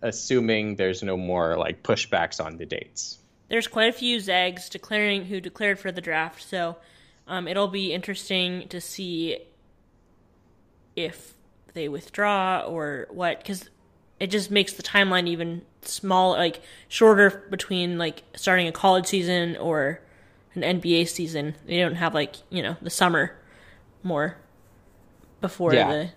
assuming 0.02 0.76
there's 0.76 1.02
no 1.02 1.16
more 1.16 1.56
like 1.56 1.82
pushbacks 1.82 2.44
on 2.44 2.56
the 2.56 2.66
dates. 2.66 3.18
There's 3.48 3.66
quite 3.66 3.88
a 3.88 3.92
few 3.92 4.20
Zags 4.20 4.68
declaring 4.68 5.24
who 5.24 5.40
declared 5.40 5.78
for 5.78 5.92
the 5.92 6.00
draft, 6.00 6.42
so 6.42 6.76
um, 7.26 7.46
it'll 7.46 7.68
be 7.68 7.92
interesting 7.92 8.68
to 8.68 8.80
see 8.80 9.38
if 10.98 11.34
they 11.74 11.88
withdraw 11.88 12.60
or 12.60 13.06
what, 13.10 13.38
because 13.38 13.70
it 14.18 14.28
just 14.28 14.50
makes 14.50 14.72
the 14.72 14.82
timeline 14.82 15.28
even 15.28 15.62
small, 15.82 16.32
like 16.32 16.60
shorter 16.88 17.44
between 17.50 17.98
like 17.98 18.24
starting 18.34 18.66
a 18.66 18.72
college 18.72 19.06
season 19.06 19.56
or 19.56 20.00
an 20.54 20.62
NBA 20.62 21.08
season. 21.08 21.54
They 21.66 21.78
don't 21.78 21.94
have 21.94 22.14
like 22.14 22.36
you 22.50 22.62
know 22.62 22.76
the 22.82 22.90
summer 22.90 23.36
more 24.02 24.36
before 25.40 25.72
yeah. 25.74 25.88
the 25.88 26.10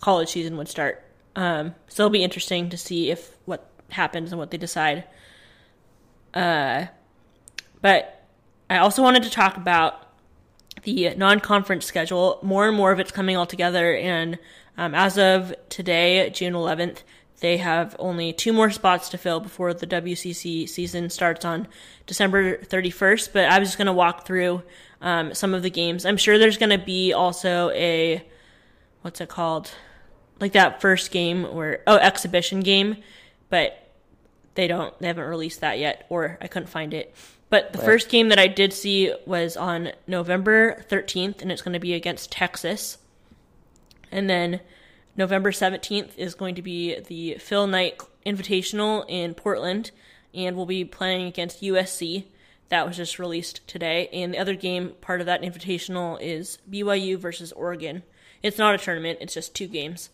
college 0.00 0.30
season 0.30 0.56
would 0.56 0.68
start. 0.68 1.02
Um, 1.36 1.74
so 1.88 2.02
it'll 2.04 2.10
be 2.10 2.24
interesting 2.24 2.70
to 2.70 2.76
see 2.76 3.10
if 3.10 3.36
what 3.44 3.70
happens 3.90 4.32
and 4.32 4.38
what 4.38 4.50
they 4.50 4.58
decide. 4.58 5.04
Uh, 6.32 6.86
but 7.80 8.26
I 8.68 8.78
also 8.78 9.02
wanted 9.02 9.22
to 9.24 9.30
talk 9.30 9.56
about 9.56 10.03
the 10.84 11.14
non-conference 11.16 11.84
schedule. 11.84 12.38
More 12.42 12.68
and 12.68 12.76
more 12.76 12.92
of 12.92 13.00
it's 13.00 13.10
coming 13.10 13.36
all 13.36 13.46
together, 13.46 13.94
and 13.94 14.38
um, 14.76 14.94
as 14.94 15.18
of 15.18 15.54
today, 15.68 16.30
June 16.30 16.52
11th, 16.52 17.02
they 17.40 17.58
have 17.58 17.94
only 17.98 18.32
two 18.32 18.52
more 18.52 18.70
spots 18.70 19.08
to 19.10 19.18
fill 19.18 19.40
before 19.40 19.74
the 19.74 19.86
WCC 19.86 20.68
season 20.68 21.10
starts 21.10 21.44
on 21.44 21.68
December 22.06 22.56
31st. 22.58 23.32
But 23.32 23.50
I 23.50 23.58
was 23.58 23.68
just 23.68 23.78
going 23.78 23.86
to 23.86 23.92
walk 23.92 24.26
through 24.26 24.62
um, 25.00 25.34
some 25.34 25.52
of 25.52 25.62
the 25.62 25.70
games. 25.70 26.06
I'm 26.06 26.16
sure 26.16 26.38
there's 26.38 26.58
going 26.58 26.70
to 26.70 26.84
be 26.84 27.12
also 27.12 27.70
a 27.70 28.26
what's 29.02 29.20
it 29.20 29.28
called, 29.28 29.70
like 30.40 30.52
that 30.52 30.80
first 30.80 31.10
game 31.10 31.44
or 31.44 31.80
oh 31.86 31.96
exhibition 31.96 32.60
game, 32.60 32.96
but 33.50 33.92
they 34.54 34.66
don't 34.66 34.98
they 34.98 35.08
haven't 35.08 35.26
released 35.26 35.60
that 35.60 35.78
yet, 35.78 36.06
or 36.08 36.38
I 36.40 36.46
couldn't 36.46 36.68
find 36.68 36.94
it. 36.94 37.14
But 37.54 37.72
the 37.72 37.78
right. 37.78 37.84
first 37.84 38.08
game 38.08 38.30
that 38.30 38.38
I 38.40 38.48
did 38.48 38.72
see 38.72 39.14
was 39.26 39.56
on 39.56 39.92
November 40.08 40.84
13th, 40.90 41.40
and 41.40 41.52
it's 41.52 41.62
going 41.62 41.74
to 41.74 41.78
be 41.78 41.94
against 41.94 42.32
Texas. 42.32 42.98
And 44.10 44.28
then 44.28 44.58
November 45.16 45.52
17th 45.52 46.18
is 46.18 46.34
going 46.34 46.56
to 46.56 46.62
be 46.62 46.98
the 46.98 47.34
Phil 47.34 47.68
Knight 47.68 48.00
Invitational 48.26 49.04
in 49.06 49.34
Portland, 49.34 49.92
and 50.34 50.56
we'll 50.56 50.66
be 50.66 50.84
playing 50.84 51.28
against 51.28 51.62
USC. 51.62 52.24
That 52.70 52.88
was 52.88 52.96
just 52.96 53.20
released 53.20 53.64
today. 53.68 54.08
And 54.12 54.34
the 54.34 54.38
other 54.38 54.56
game, 54.56 54.94
part 55.00 55.20
of 55.20 55.26
that 55.26 55.42
invitational, 55.42 56.18
is 56.20 56.58
BYU 56.68 57.16
versus 57.16 57.52
Oregon. 57.52 58.02
It's 58.42 58.58
not 58.58 58.74
a 58.74 58.78
tournament, 58.78 59.18
it's 59.20 59.34
just 59.34 59.54
two 59.54 59.68
games. 59.68 60.10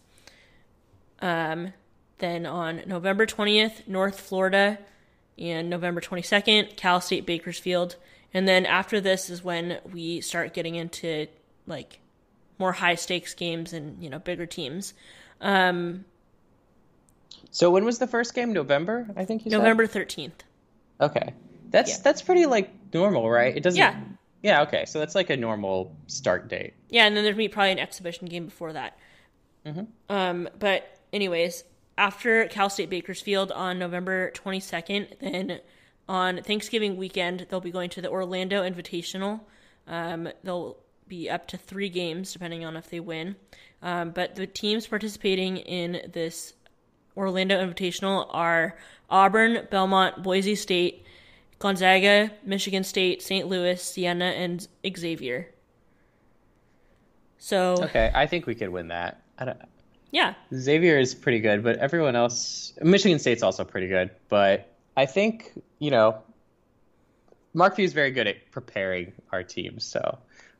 Um, 1.22 1.72
then 2.18 2.44
on 2.44 2.82
November 2.86 3.24
20th, 3.24 3.88
North 3.88 4.20
Florida, 4.20 4.78
and 5.40 5.70
November 5.70 6.00
22nd, 6.00 6.76
Cal 6.76 7.00
State 7.00 7.26
Bakersfield. 7.26 7.96
And 8.32 8.46
then 8.46 8.66
after 8.66 9.00
this 9.00 9.30
is 9.30 9.42
when 9.42 9.78
we 9.92 10.20
start 10.20 10.54
getting 10.54 10.74
into 10.74 11.26
like 11.66 12.00
more 12.58 12.72
high 12.72 12.94
stakes 12.94 13.34
games 13.34 13.72
and 13.72 14.02
you 14.02 14.10
know 14.10 14.18
bigger 14.18 14.46
teams. 14.46 14.94
Um, 15.40 16.04
so 17.50 17.70
when 17.70 17.84
was 17.84 17.98
the 17.98 18.06
first 18.06 18.34
game? 18.34 18.52
November, 18.52 19.08
I 19.16 19.24
think 19.24 19.44
you 19.44 19.50
November 19.50 19.86
thirteenth. 19.86 20.44
Okay, 21.00 21.34
that's 21.70 21.92
yeah. 21.92 22.02
that's 22.04 22.22
pretty 22.22 22.46
like 22.46 22.70
normal, 22.92 23.28
right? 23.28 23.56
It 23.56 23.62
doesn't. 23.62 23.78
Yeah. 23.78 23.98
Yeah. 24.42 24.62
Okay, 24.62 24.84
so 24.84 24.98
that's 24.98 25.14
like 25.14 25.30
a 25.30 25.36
normal 25.36 25.96
start 26.06 26.48
date. 26.48 26.74
Yeah, 26.90 27.06
and 27.06 27.16
then 27.16 27.24
there'd 27.24 27.36
be 27.36 27.48
probably 27.48 27.72
an 27.72 27.78
exhibition 27.78 28.28
game 28.28 28.44
before 28.44 28.74
that. 28.74 28.96
Mm-hmm. 29.66 29.84
Um, 30.08 30.48
but 30.58 30.98
anyways, 31.12 31.64
after 31.98 32.46
Cal 32.46 32.70
State 32.70 32.90
Bakersfield 32.90 33.52
on 33.52 33.78
November 33.78 34.30
twenty 34.30 34.60
second, 34.60 35.16
then 35.20 35.60
on 36.08 36.42
Thanksgiving 36.42 36.96
weekend 36.96 37.46
they'll 37.48 37.60
be 37.60 37.70
going 37.70 37.90
to 37.90 38.02
the 38.02 38.10
Orlando 38.10 38.62
Invitational. 38.62 39.40
Um, 39.86 40.28
they'll 40.42 40.76
be 41.08 41.28
up 41.28 41.48
to 41.48 41.58
three 41.58 41.88
games, 41.88 42.32
depending 42.32 42.64
on 42.64 42.76
if 42.76 42.88
they 42.88 43.00
win. 43.00 43.36
Um, 43.82 44.10
but 44.10 44.36
the 44.36 44.46
teams 44.46 44.86
participating 44.86 45.58
in 45.58 46.10
this 46.12 46.54
Orlando 47.16 47.62
Invitational 47.62 48.26
are 48.30 48.78
Auburn, 49.10 49.66
Belmont, 49.70 50.22
Boise 50.22 50.54
State, 50.54 51.04
Gonzaga, 51.58 52.30
Michigan 52.44 52.84
State, 52.84 53.22
St. 53.22 53.46
Louis, 53.46 53.82
Siena, 53.82 54.26
and 54.26 54.66
Xavier. 54.96 55.48
So 57.38 57.76
okay, 57.84 58.10
I 58.14 58.26
think 58.26 58.46
we 58.46 58.54
could 58.54 58.68
win 58.68 58.88
that. 58.88 59.22
Yeah, 60.10 60.34
Xavier 60.54 60.98
is 60.98 61.14
pretty 61.14 61.40
good, 61.40 61.62
but 61.62 61.78
everyone 61.78 62.16
else, 62.16 62.72
Michigan 62.80 63.18
State's 63.18 63.42
also 63.42 63.64
pretty 63.64 63.88
good. 63.88 64.10
But 64.28 64.72
I 64.96 65.06
think 65.06 65.52
you 65.78 65.90
know, 65.90 66.22
Mark 67.54 67.76
Few 67.76 67.84
is 67.84 67.92
very 67.92 68.10
good 68.10 68.26
at 68.26 68.50
preparing 68.50 69.12
our 69.32 69.42
teams, 69.42 69.84
so 69.84 70.18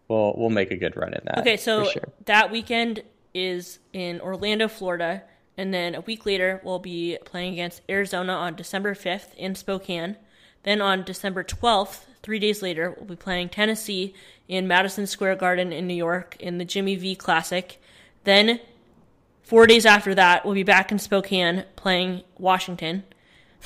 we'll 0.09 0.35
we'll 0.37 0.51
make 0.51 0.71
a 0.71 0.77
good 0.77 0.97
run 0.97 1.15
in 1.15 1.21
that. 1.25 1.39
Okay, 1.39 1.57
so 1.57 1.85
sure. 1.85 2.09
that 2.27 2.51
weekend 2.51 3.03
is 3.35 3.79
in 3.93 4.21
Orlando, 4.21 4.69
Florida, 4.69 5.23
and 5.57 5.73
then 5.73 5.95
a 5.95 6.01
week 6.01 6.27
later 6.27 6.61
we'll 6.65 6.79
be 6.79 7.19
playing 7.25 7.55
against 7.55 7.83
Arizona 7.89 8.33
on 8.33 8.55
December 8.55 8.95
5th 8.95 9.35
in 9.35 9.55
Spokane. 9.55 10.17
Then 10.63 10.81
on 10.81 11.05
December 11.05 11.43
12th, 11.43 12.05
three 12.23 12.39
days 12.39 12.63
later, 12.63 12.95
we'll 12.97 13.07
be 13.07 13.17
playing 13.17 13.49
Tennessee 13.49 14.15
in 14.47 14.69
Madison 14.69 15.07
Square 15.07 15.37
Garden 15.37 15.73
in 15.73 15.87
New 15.87 15.95
York 15.95 16.37
in 16.39 16.59
the 16.59 16.65
Jimmy 16.65 16.97
V 16.97 17.15
Classic. 17.15 17.81
Then 18.25 18.61
four 19.51 19.67
days 19.67 19.85
after 19.85 20.15
that, 20.15 20.45
we'll 20.45 20.55
be 20.55 20.63
back 20.63 20.93
in 20.93 20.99
Spokane 21.01 21.65
playing 21.75 22.23
Washington. 22.39 23.03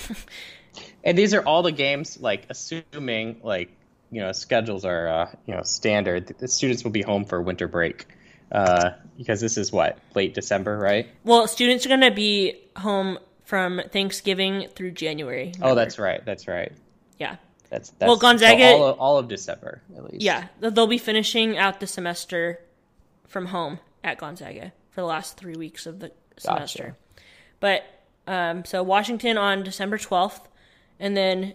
and 1.04 1.16
these 1.16 1.34
are 1.34 1.42
all 1.42 1.62
the 1.62 1.72
games, 1.72 2.18
like 2.18 2.46
assuming 2.48 3.40
like 3.44 3.70
you 4.10 4.22
know 4.22 4.32
schedules 4.32 4.86
are 4.86 5.06
uh, 5.06 5.30
you 5.46 5.54
know 5.54 5.62
standard, 5.62 6.34
the 6.38 6.48
students 6.48 6.82
will 6.82 6.90
be 6.90 7.02
home 7.02 7.26
for 7.26 7.40
winter 7.40 7.68
break 7.68 8.06
uh, 8.50 8.92
because 9.18 9.42
this 9.42 9.58
is 9.58 9.70
what 9.70 9.98
late 10.14 10.32
December, 10.32 10.78
right? 10.78 11.06
Well, 11.22 11.46
students 11.46 11.84
are 11.84 11.90
going 11.90 12.00
to 12.00 12.10
be 12.10 12.62
home 12.76 13.18
from 13.44 13.82
Thanksgiving 13.92 14.68
through 14.74 14.92
January. 14.92 15.52
Remember? 15.54 15.66
Oh, 15.66 15.74
that's 15.74 15.98
right. 15.98 16.24
That's 16.24 16.48
right. 16.48 16.72
Yeah. 17.18 17.36
That's, 17.68 17.90
that's 17.90 18.08
well 18.08 18.16
Gonzaga 18.16 18.64
all 18.64 18.86
of, 18.86 18.98
all 18.98 19.18
of 19.18 19.28
December 19.28 19.82
at 19.96 20.04
least. 20.04 20.24
Yeah, 20.24 20.46
they'll 20.60 20.86
be 20.86 20.98
finishing 20.98 21.58
out 21.58 21.80
the 21.80 21.86
semester 21.86 22.60
from 23.26 23.46
home 23.46 23.80
at 24.02 24.16
Gonzaga 24.16 24.72
for 24.94 25.00
the 25.00 25.06
last 25.06 25.36
three 25.36 25.56
weeks 25.56 25.86
of 25.86 25.98
the 25.98 26.12
semester. 26.36 26.82
Gotcha. 26.82 26.96
But 27.60 27.84
um, 28.26 28.64
so 28.64 28.82
Washington 28.82 29.36
on 29.36 29.64
December 29.64 29.98
twelfth, 29.98 30.48
and 31.00 31.16
then 31.16 31.54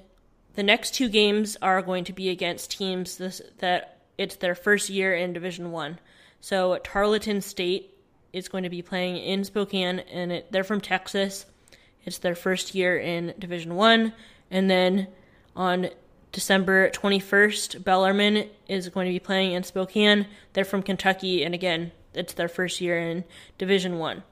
the 0.55 0.63
next 0.63 0.93
two 0.93 1.07
games 1.07 1.55
are 1.61 1.81
going 1.81 2.03
to 2.03 2.13
be 2.13 2.29
against 2.29 2.71
teams 2.71 3.17
this, 3.17 3.41
that 3.59 3.99
it's 4.17 4.35
their 4.35 4.55
first 4.55 4.89
year 4.89 5.15
in 5.15 5.31
Division 5.31 5.71
One. 5.71 5.99
So 6.41 6.77
Tarleton 6.83 7.41
State 7.41 7.95
is 8.33 8.49
going 8.49 8.63
to 8.63 8.69
be 8.69 8.81
playing 8.81 9.17
in 9.17 9.43
Spokane, 9.43 9.99
and 9.99 10.31
it, 10.31 10.51
they're 10.51 10.63
from 10.63 10.81
Texas. 10.81 11.45
It's 12.05 12.17
their 12.17 12.35
first 12.35 12.75
year 12.75 12.97
in 12.97 13.33
Division 13.39 13.75
One, 13.75 14.13
and 14.51 14.69
then 14.69 15.07
on 15.55 15.89
December 16.31 16.89
21st, 16.91 17.83
Bellarmine 17.83 18.49
is 18.67 18.89
going 18.89 19.07
to 19.07 19.11
be 19.11 19.19
playing 19.19 19.53
in 19.53 19.63
Spokane. 19.63 20.27
They're 20.53 20.65
from 20.65 20.83
Kentucky, 20.83 21.43
and 21.43 21.55
again, 21.55 21.91
it's 22.13 22.33
their 22.33 22.47
first 22.47 22.81
year 22.81 22.99
in 22.99 23.23
Division 23.57 23.97
One. 23.99 24.23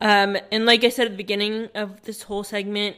Um, 0.00 0.36
and 0.52 0.64
like 0.64 0.84
I 0.84 0.90
said 0.90 1.06
at 1.06 1.12
the 1.12 1.16
beginning 1.16 1.68
of 1.74 2.02
this 2.02 2.22
whole 2.22 2.44
segment, 2.44 2.96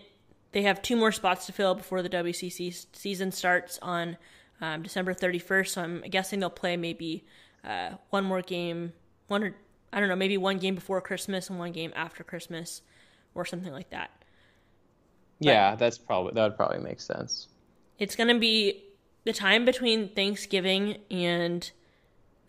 they 0.53 0.63
have 0.63 0.83
two 0.83 0.97
more 0.97 1.13
spots 1.13 1.47
to 1.47 1.53
fill 1.53 1.75
before 1.75 2.03
the 2.03 2.09
WCC 2.09 2.87
season 2.93 3.33
starts 3.33 3.79
on 3.81 4.17
um, 4.61 4.83
December 4.83 5.15
31st. 5.15 5.69
So 5.69 5.83
I'm 5.83 6.01
guessing 6.03 6.41
they'll 6.41 6.51
play 6.51 6.77
maybe 6.77 7.25
uh, 7.65 7.91
one 8.11 8.25
more 8.25 8.43
game, 8.43 8.93
one 9.29 9.45
or 9.45 9.55
I 9.93 10.01
don't 10.01 10.09
know, 10.09 10.17
maybe 10.17 10.37
one 10.37 10.59
game 10.59 10.75
before 10.75 11.01
Christmas 11.01 11.51
and 11.51 11.59
one 11.59 11.73
game 11.73 11.93
after 11.97 12.23
Christmas, 12.23 12.83
or 13.35 13.45
something 13.45 13.73
like 13.73 13.91
that. 13.91 14.11
Yeah, 15.41 15.75
that's 15.75 15.99
probably 15.99 16.33
that 16.35 16.43
would 16.43 16.57
probably 16.57 16.79
make 16.79 17.01
sense. 17.01 17.49
It's 17.99 18.15
gonna 18.15 18.39
be 18.39 18.85
the 19.25 19.33
time 19.33 19.65
between 19.65 20.11
Thanksgiving 20.11 20.99
and 21.11 21.71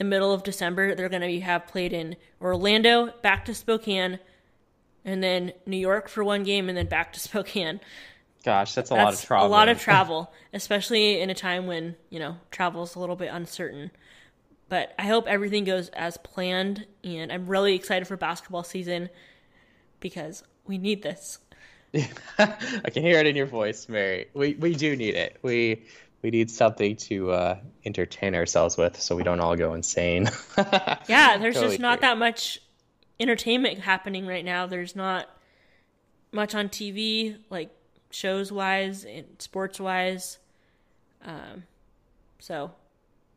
the 0.01 0.05
middle 0.05 0.33
of 0.33 0.41
December. 0.41 0.95
They're 0.95 1.09
gonna 1.09 1.39
have 1.41 1.67
played 1.67 1.93
in 1.93 2.15
Orlando, 2.41 3.13
back 3.21 3.45
to 3.45 3.53
Spokane, 3.53 4.17
and 5.05 5.23
then 5.23 5.53
New 5.67 5.77
York 5.77 6.09
for 6.09 6.23
one 6.23 6.41
game, 6.41 6.69
and 6.69 6.77
then 6.77 6.87
back 6.87 7.13
to 7.13 7.19
Spokane. 7.29 7.79
Gosh, 8.43 8.73
that's 8.73 8.89
a 8.89 8.95
that's 8.95 9.05
lot 9.05 9.13
of 9.13 9.21
travel. 9.21 9.47
A 9.47 9.49
lot 9.49 9.69
of 9.69 9.79
travel, 9.87 10.33
especially 10.53 11.21
in 11.21 11.29
a 11.29 11.35
time 11.35 11.67
when 11.67 11.95
you 12.09 12.17
know 12.17 12.37
travel 12.49 12.81
is 12.81 12.95
a 12.95 12.99
little 12.99 13.15
bit 13.15 13.29
uncertain. 13.31 13.91
But 14.69 14.95
I 14.97 15.03
hope 15.03 15.27
everything 15.27 15.65
goes 15.65 15.89
as 15.89 16.17
planned, 16.17 16.87
and 17.03 17.31
I'm 17.31 17.45
really 17.45 17.75
excited 17.75 18.07
for 18.07 18.17
basketball 18.17 18.63
season 18.63 19.09
because 19.99 20.43
we 20.65 20.79
need 20.79 21.03
this. 21.03 21.37
I 21.93 22.89
can 22.91 23.03
hear 23.03 23.19
it 23.19 23.27
in 23.27 23.35
your 23.35 23.45
voice, 23.45 23.87
Mary. 23.87 24.29
We 24.33 24.55
we 24.55 24.73
do 24.73 24.95
need 24.95 25.13
it. 25.13 25.37
We 25.43 25.83
we 26.21 26.29
need 26.31 26.51
something 26.51 26.95
to 26.97 27.31
uh, 27.31 27.57
entertain 27.85 28.35
ourselves 28.35 28.77
with, 28.77 28.99
so 28.99 29.15
we 29.15 29.23
don't 29.23 29.39
all 29.39 29.55
go 29.55 29.73
insane. 29.73 30.29
yeah, 31.07 31.37
there's 31.37 31.55
totally 31.55 31.71
just 31.71 31.79
not 31.79 31.95
true. 31.99 32.01
that 32.01 32.17
much 32.17 32.61
entertainment 33.19 33.79
happening 33.79 34.25
right 34.27 34.45
now. 34.45 34.67
There's 34.67 34.95
not 34.95 35.27
much 36.31 36.55
on 36.55 36.69
TV, 36.69 37.37
like 37.49 37.69
shows 38.11 38.51
wise 38.51 39.05
and 39.05 39.25
sports 39.39 39.79
wise. 39.79 40.37
Um, 41.23 41.63
so 42.39 42.71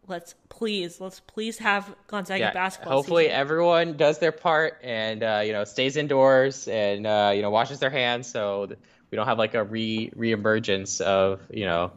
let's 0.07 0.35
please, 0.49 1.01
let's 1.01 1.21
please 1.21 1.59
have 1.59 1.95
Gonzaga 2.07 2.41
Yeah, 2.41 2.53
basketball. 2.53 2.95
hopefully 2.95 3.25
season. 3.25 3.37
everyone 3.39 3.97
does 3.97 4.19
their 4.19 4.33
part 4.33 4.81
and 4.83 5.23
uh, 5.23 5.43
you 5.45 5.53
know 5.53 5.65
stays 5.65 5.97
indoors 5.97 6.69
and 6.69 7.07
uh, 7.07 7.33
you 7.35 7.43
know 7.43 7.51
washes 7.51 7.79
their 7.81 7.91
hands 7.91 8.27
so 8.27 8.69
we 9.11 9.17
don't 9.17 9.27
have 9.27 9.39
like 9.39 9.55
a 9.55 9.65
re 9.65 10.11
reemergence 10.17 11.01
of 11.01 11.41
you 11.51 11.65
know 11.67 11.93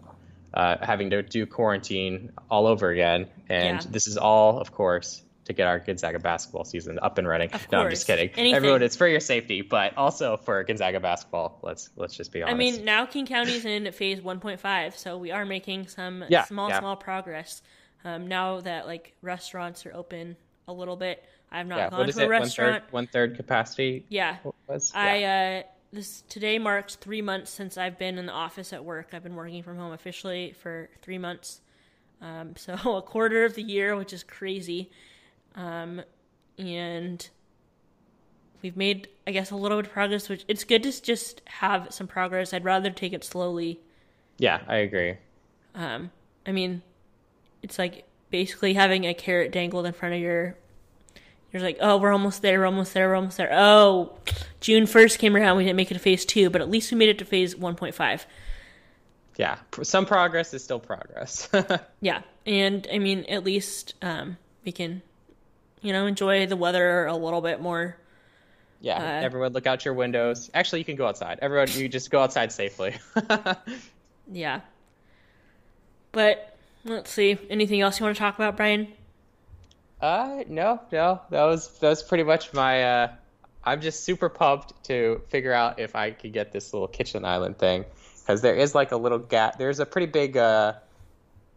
uh, 0.53 0.77
having 0.81 1.09
to 1.11 1.21
do 1.23 1.45
quarantine 1.45 2.31
all 2.49 2.67
over 2.67 2.89
again. 2.89 3.27
And 3.49 3.81
Yeah. 3.83 3.89
this 3.89 4.07
is 4.07 4.17
all, 4.17 4.59
of 4.59 4.71
course, 4.71 5.23
to 5.45 5.53
get 5.53 5.65
our 5.67 5.79
Gonzaga 5.79 6.19
basketball 6.19 6.65
season 6.65 6.99
up 7.01 7.17
and 7.17 7.27
running. 7.27 7.49
No, 7.71 7.79
I'm 7.79 7.89
just 7.89 8.05
kidding. 8.05 8.29
Anything. 8.29 8.53
Everyone, 8.53 8.81
it's 8.81 8.95
for 8.97 9.07
your 9.07 9.21
safety, 9.21 9.61
but 9.61 9.97
also 9.97 10.35
for 10.37 10.61
Gonzaga 10.63 10.99
basketball. 10.99 11.59
Let's 11.61 11.89
let's 11.95 12.15
just 12.15 12.31
be 12.33 12.43
honest. 12.43 12.53
I 12.53 12.57
mean, 12.57 12.83
now 12.85 13.05
King 13.05 13.25
County's 13.25 13.63
in 13.65 13.89
phase 13.93 14.19
1.5, 14.19 14.97
so 14.97 15.17
we 15.17 15.31
are 15.31 15.45
making 15.45 15.87
some 15.87 16.25
Yeah, 16.27 16.43
small, 16.45 16.69
yeah. 16.69 16.79
small 16.79 16.95
progress. 16.97 17.61
Um, 18.03 18.27
now 18.27 18.59
that 18.61 18.87
like 18.87 19.15
restaurants 19.21 19.85
are 19.85 19.93
open 19.93 20.35
a 20.67 20.73
little 20.73 20.97
bit, 20.97 21.23
I 21.51 21.59
have 21.59 21.67
not 21.67 21.77
yeah, 21.77 21.89
gone 21.89 22.07
to 22.07 22.19
a 22.19 22.23
it? 22.23 22.27
Restaurant. 22.27 22.83
third, 22.83 22.91
one 22.93 23.07
third 23.07 23.35
capacity. 23.37 24.05
Yeah? 24.09 24.37
I 24.93 25.23
uh, 25.23 25.63
this 25.97 26.23
today 26.29 26.59
marks 26.59 26.95
three 26.95 27.21
months 27.21 27.49
since 27.49 27.75
I've 27.75 27.97
been 27.97 28.17
in 28.17 28.27
the 28.27 28.31
office 28.31 28.71
at 28.71 28.85
work. 28.85 29.09
I've 29.13 29.23
been 29.23 29.35
working 29.35 29.63
from 29.63 29.77
home 29.77 29.91
officially 29.91 30.53
for 30.53 30.89
three 31.01 31.17
months, 31.17 31.59
um, 32.21 32.55
so 32.55 32.73
a 32.97 33.01
quarter 33.01 33.43
of 33.43 33.55
the 33.55 33.63
year, 33.63 33.95
which 33.97 34.13
is 34.13 34.23
crazy. 34.23 34.91
Um, 35.55 36.01
and 36.57 37.27
we've 38.61 38.77
made, 38.77 39.07
I 39.25 39.31
guess, 39.31 39.49
a 39.49 39.55
little 39.55 39.79
bit 39.79 39.87
of 39.87 39.91
progress. 39.91 40.29
Which 40.29 40.45
it's 40.47 40.63
good 40.63 40.83
to 40.83 41.01
just 41.01 41.41
have 41.45 41.91
some 41.91 42.07
progress. 42.07 42.53
I'd 42.53 42.63
rather 42.63 42.91
take 42.91 43.13
it 43.13 43.23
slowly. 43.23 43.79
yeah, 44.37 44.61
I 44.67 44.77
agree. 44.77 45.17
Um, 45.73 46.11
I 46.45 46.51
mean, 46.51 46.83
it's 47.63 47.79
like 47.79 48.05
basically 48.29 48.75
having 48.75 49.05
a 49.05 49.13
carrot 49.15 49.51
dangled 49.51 49.85
in 49.87 49.93
front 49.93 50.15
of 50.15 50.21
your. 50.21 50.55
You're 51.59 51.67
like, 51.67 51.77
oh, 51.81 51.97
we're 51.97 52.11
almost 52.11 52.41
there, 52.41 52.59
we're 52.59 52.65
almost 52.65 52.93
there, 52.93 53.09
we're 53.09 53.15
almost 53.15 53.37
there. 53.37 53.49
Oh, 53.51 54.13
June 54.61 54.83
1st 54.85 55.17
came 55.19 55.35
around, 55.35 55.57
we 55.57 55.63
didn't 55.63 55.77
make 55.77 55.91
it 55.91 55.95
to 55.95 55.99
phase 55.99 56.25
two, 56.25 56.49
but 56.49 56.61
at 56.61 56.69
least 56.69 56.91
we 56.91 56.97
made 56.97 57.09
it 57.09 57.17
to 57.19 57.25
phase 57.25 57.55
1.5. 57.55 58.25
Yeah, 59.37 59.57
some 59.83 60.05
progress 60.05 60.53
is 60.53 60.63
still 60.63 60.79
progress. 60.79 61.49
Yeah, 62.01 62.21
and 62.45 62.87
I 62.91 62.97
mean, 62.99 63.25
at 63.25 63.43
least 63.43 63.93
um, 64.01 64.37
we 64.65 64.71
can, 64.71 65.01
you 65.81 65.93
know, 65.93 66.05
enjoy 66.07 66.45
the 66.47 66.55
weather 66.55 67.05
a 67.05 67.15
little 67.15 67.41
bit 67.41 67.61
more. 67.61 67.97
Yeah, 68.81 68.97
Uh, 68.97 69.25
everyone 69.25 69.53
look 69.53 69.65
out 69.67 69.85
your 69.85 69.93
windows. 69.95 70.49
Actually, 70.53 70.79
you 70.79 70.85
can 70.85 70.95
go 70.95 71.07
outside. 71.07 71.39
Everyone, 71.41 71.67
you 71.71 71.89
just 71.89 72.11
go 72.11 72.19
outside 72.19 72.51
safely. 72.51 72.95
Yeah. 74.31 74.59
But 76.11 76.57
let's 76.83 77.09
see. 77.11 77.37
Anything 77.49 77.81
else 77.81 77.99
you 77.99 78.05
want 78.05 78.15
to 78.15 78.19
talk 78.19 78.35
about, 78.35 78.57
Brian? 78.57 78.87
Uh, 80.01 80.43
no, 80.47 80.79
no, 80.91 81.21
that 81.29 81.43
was 81.43 81.67
that 81.79 81.89
was 81.89 82.03
pretty 82.03 82.23
much 82.23 82.53
my. 82.53 82.83
Uh, 82.83 83.13
I'm 83.63 83.81
just 83.81 84.03
super 84.03 84.29
pumped 84.29 84.85
to 84.85 85.21
figure 85.29 85.51
out 85.51 85.79
if 85.79 85.95
I 85.95 86.11
could 86.11 86.31
get 86.31 86.51
this 86.51 86.73
little 86.73 86.87
kitchen 86.87 87.25
island 87.25 87.57
thing 87.57 87.83
because 88.19 88.41
there 88.41 88.55
is 88.55 88.75
like 88.75 88.91
a 88.91 88.97
little 88.97 89.19
gap. 89.19 89.57
There's 89.57 89.79
a 89.79 89.85
pretty 89.85 90.07
big 90.07 90.37
uh, 90.37 90.73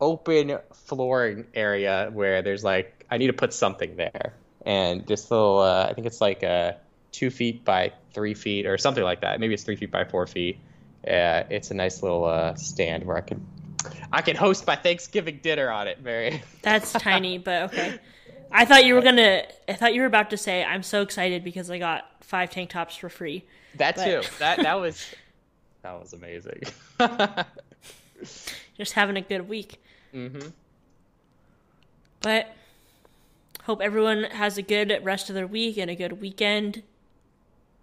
open 0.00 0.58
flooring 0.72 1.46
area 1.54 2.10
where 2.12 2.42
there's 2.42 2.64
like 2.64 3.06
I 3.10 3.18
need 3.18 3.28
to 3.28 3.32
put 3.32 3.52
something 3.52 3.96
there, 3.96 4.34
and 4.64 5.06
this 5.06 5.30
little 5.30 5.58
uh, 5.58 5.86
I 5.88 5.94
think 5.94 6.06
it's 6.06 6.20
like 6.20 6.42
uh, 6.42 6.72
two 7.12 7.30
feet 7.30 7.64
by 7.64 7.92
three 8.14 8.34
feet 8.34 8.66
or 8.66 8.78
something 8.78 9.04
like 9.04 9.20
that. 9.20 9.38
Maybe 9.38 9.54
it's 9.54 9.64
three 9.64 9.76
feet 9.76 9.90
by 9.90 10.04
four 10.04 10.26
feet. 10.26 10.58
Uh, 11.06 11.44
it's 11.50 11.70
a 11.70 11.74
nice 11.74 12.02
little 12.02 12.24
uh, 12.24 12.54
stand 12.54 13.04
where 13.04 13.16
I 13.16 13.22
can 13.22 13.46
I 14.12 14.22
can 14.22 14.36
host 14.36 14.66
my 14.66 14.76
Thanksgiving 14.76 15.40
dinner 15.42 15.70
on 15.70 15.88
it, 15.88 16.02
Mary. 16.02 16.42
That's 16.62 16.92
tiny, 16.94 17.38
but 17.38 17.64
okay. 17.64 17.98
I 18.52 18.64
thought 18.64 18.84
you 18.84 18.94
were 18.94 19.02
gonna. 19.02 19.44
I 19.68 19.74
thought 19.74 19.94
you 19.94 20.00
were 20.00 20.06
about 20.06 20.30
to 20.30 20.36
say, 20.36 20.64
"I'm 20.64 20.82
so 20.82 21.02
excited 21.02 21.44
because 21.44 21.70
I 21.70 21.78
got 21.78 22.04
five 22.20 22.50
tank 22.50 22.70
tops 22.70 22.96
for 22.96 23.08
free." 23.08 23.44
That 23.76 23.96
But- 23.96 24.04
too. 24.04 24.28
That 24.38 24.58
that 24.62 24.74
was 24.80 25.06
that 25.82 25.92
was 26.00 26.12
amazing. 26.12 26.62
Just 28.76 28.92
having 28.92 29.16
a 29.16 29.20
good 29.20 29.48
week. 29.48 29.80
hmm 30.12 30.38
But 32.20 32.54
hope 33.62 33.80
everyone 33.80 34.24
has 34.24 34.58
a 34.58 34.62
good 34.62 35.00
rest 35.04 35.28
of 35.30 35.34
their 35.34 35.46
week 35.46 35.76
and 35.78 35.90
a 35.90 35.94
good 35.94 36.20
weekend. 36.20 36.82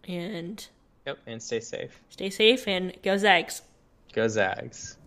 And 0.08 0.66
Yep, 1.06 1.20
and 1.28 1.42
stay 1.42 1.60
safe. 1.60 2.00
stay 2.10 2.30
safe 2.30 2.68
and 2.68 2.94
go 3.04 3.18
Zags. 3.18 3.62
Go 4.14 4.28
Zags. 4.28 4.98